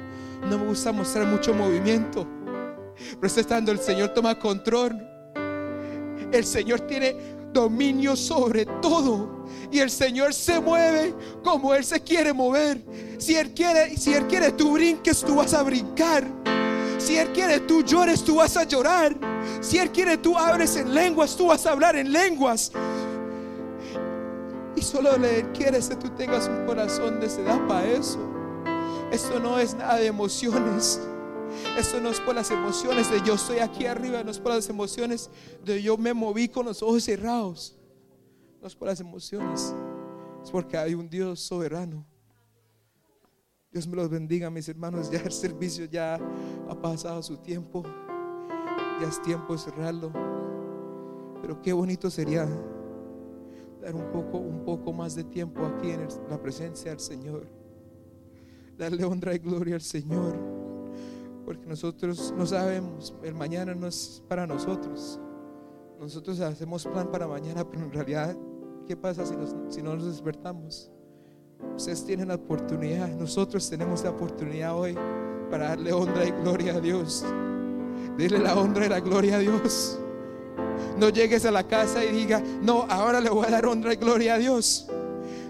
[0.51, 2.27] No me gusta mostrar mucho movimiento.
[2.97, 5.09] Pero está estando el Señor toma control.
[6.33, 7.17] El Señor tiene
[7.53, 9.47] dominio sobre todo.
[9.71, 12.83] Y el Señor se mueve como Él se quiere mover.
[13.19, 16.25] Si Él quiere, si Él quiere tú brinques, tú vas a brincar.
[16.99, 19.17] Si Él quiere tú llores, tú vas a llorar.
[19.61, 22.73] Si Él quiere tú abres en lenguas, tú vas a hablar en lenguas.
[24.77, 28.19] Y solo Él quiere que tú tengas un corazón de sedad para eso.
[29.11, 31.01] Esto no es nada de emociones.
[31.79, 34.69] Esto no es por las emociones de yo estoy aquí arriba, no es por las
[34.69, 35.31] emociones
[35.65, 37.77] de yo me moví con los ojos cerrados.
[38.61, 39.75] No es por las emociones,
[40.43, 42.07] es porque hay un Dios soberano.
[43.75, 45.11] Dios me los bendiga, mis hermanos.
[45.11, 46.15] Ya el servicio ya
[46.69, 47.83] ha pasado su tiempo.
[49.01, 50.13] Ya es tiempo de cerrarlo.
[51.43, 52.47] Pero qué bonito sería
[53.83, 57.49] dar un poco, un poco más de tiempo aquí en la presencia del Señor.
[58.79, 60.54] Darle honra y gloria al Señor.
[61.45, 65.21] Porque nosotros no sabemos, el mañana no es para nosotros.
[66.01, 68.37] Nosotros hacemos plan para mañana, pero en realidad,
[68.87, 70.91] ¿qué pasa si, no nos despertamos?
[71.77, 74.97] Ustedes tienen la oportunidad, nosotros tenemos la oportunidad hoy
[75.51, 77.25] para darle honra y gloria a Dios.
[78.19, 79.99] Dile la honra y la gloria a Dios.
[80.99, 83.97] No llegues a la casa y diga, no, ahora le voy a dar honra y
[83.97, 84.87] gloria a Dios.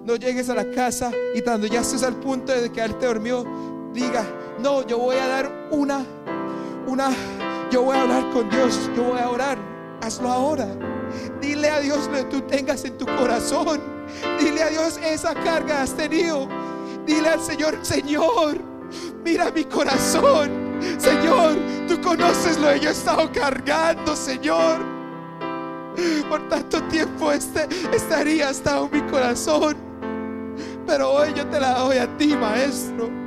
[0.04, 3.44] No llegues a la casa y cuando ya estés al punto de quedarte dormido,
[3.92, 4.24] diga,
[4.58, 6.04] no, yo voy a dar una,
[6.86, 7.10] una,
[7.70, 9.58] yo voy a hablar con Dios, yo voy a orar.
[10.00, 10.68] Hazlo ahora.
[11.40, 13.80] Dile a Dios lo que tú tengas en tu corazón.
[14.38, 16.48] Dile a Dios esa carga has tenido.
[17.06, 18.58] Dile al Señor, Señor,
[19.24, 20.50] mira mi corazón.
[20.98, 21.56] Señor,
[21.88, 24.80] tú conoces lo que yo he estado cargando, Señor.
[26.28, 29.76] Por tanto tiempo este, estaría estado en mi corazón.
[30.86, 33.23] Pero hoy yo te la doy a ti, Maestro.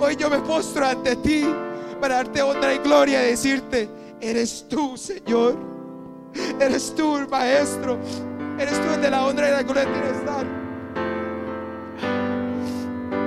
[0.00, 1.44] Hoy yo me postro ante ti
[2.00, 3.88] para darte honra y gloria y decirte,
[4.20, 5.56] eres tú, Señor.
[6.60, 7.98] Eres tú, Maestro.
[8.58, 10.46] Eres tú el de la honra y la gloria de estar.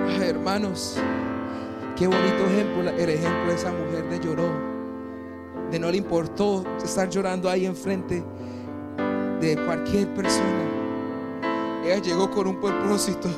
[0.07, 0.97] Ay, hermanos,
[1.95, 4.49] qué bonito ejemplo, el ejemplo de esa mujer de lloró.
[5.71, 8.23] De no le importó estar llorando ahí enfrente
[9.39, 10.63] de cualquier persona.
[11.83, 13.29] Ella llegó con un propósito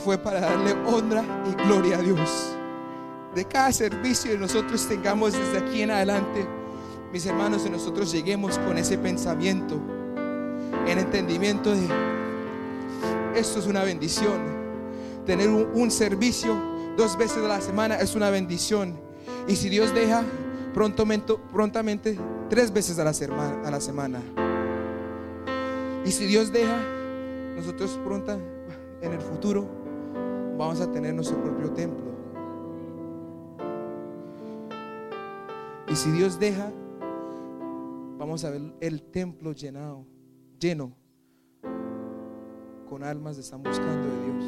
[0.00, 2.56] fue para darle honra y gloria a Dios.
[3.34, 6.46] De cada servicio que nosotros tengamos desde aquí en adelante,
[7.12, 9.80] mis hermanos, y nosotros lleguemos con ese pensamiento,
[10.86, 11.86] en entendimiento de
[13.34, 14.60] esto es una bendición.
[15.24, 16.56] Tener un, servicio
[16.96, 18.98] dos veces a la semana es una bendición.
[19.46, 20.24] Y si Dios deja,
[20.74, 24.20] prontamente, prontamente tres veces a la, semana, a la semana.
[26.04, 26.76] Y si Dios deja,
[27.54, 28.40] nosotros pronto
[29.02, 29.79] en el futuro
[30.60, 32.04] vamos a tener nuestro propio templo.
[35.88, 36.70] Y si Dios deja,
[38.18, 40.04] vamos a ver el templo llenado,
[40.58, 40.92] lleno
[42.90, 44.44] con almas que están buscando de Dios.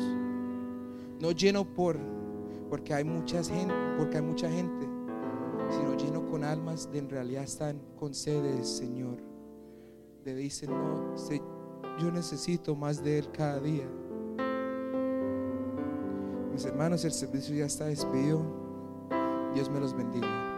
[1.18, 1.98] No lleno por
[2.68, 4.86] porque hay mucha gente, porque hay mucha gente,
[5.70, 9.16] sino lleno con almas de en realidad están con sed del Señor.
[10.26, 11.14] Le dicen, no,
[11.98, 13.88] yo necesito más de Él cada día.
[16.52, 18.42] Mis hermanos, el servicio ya está despedido.
[19.54, 20.51] Dios me los bendiga.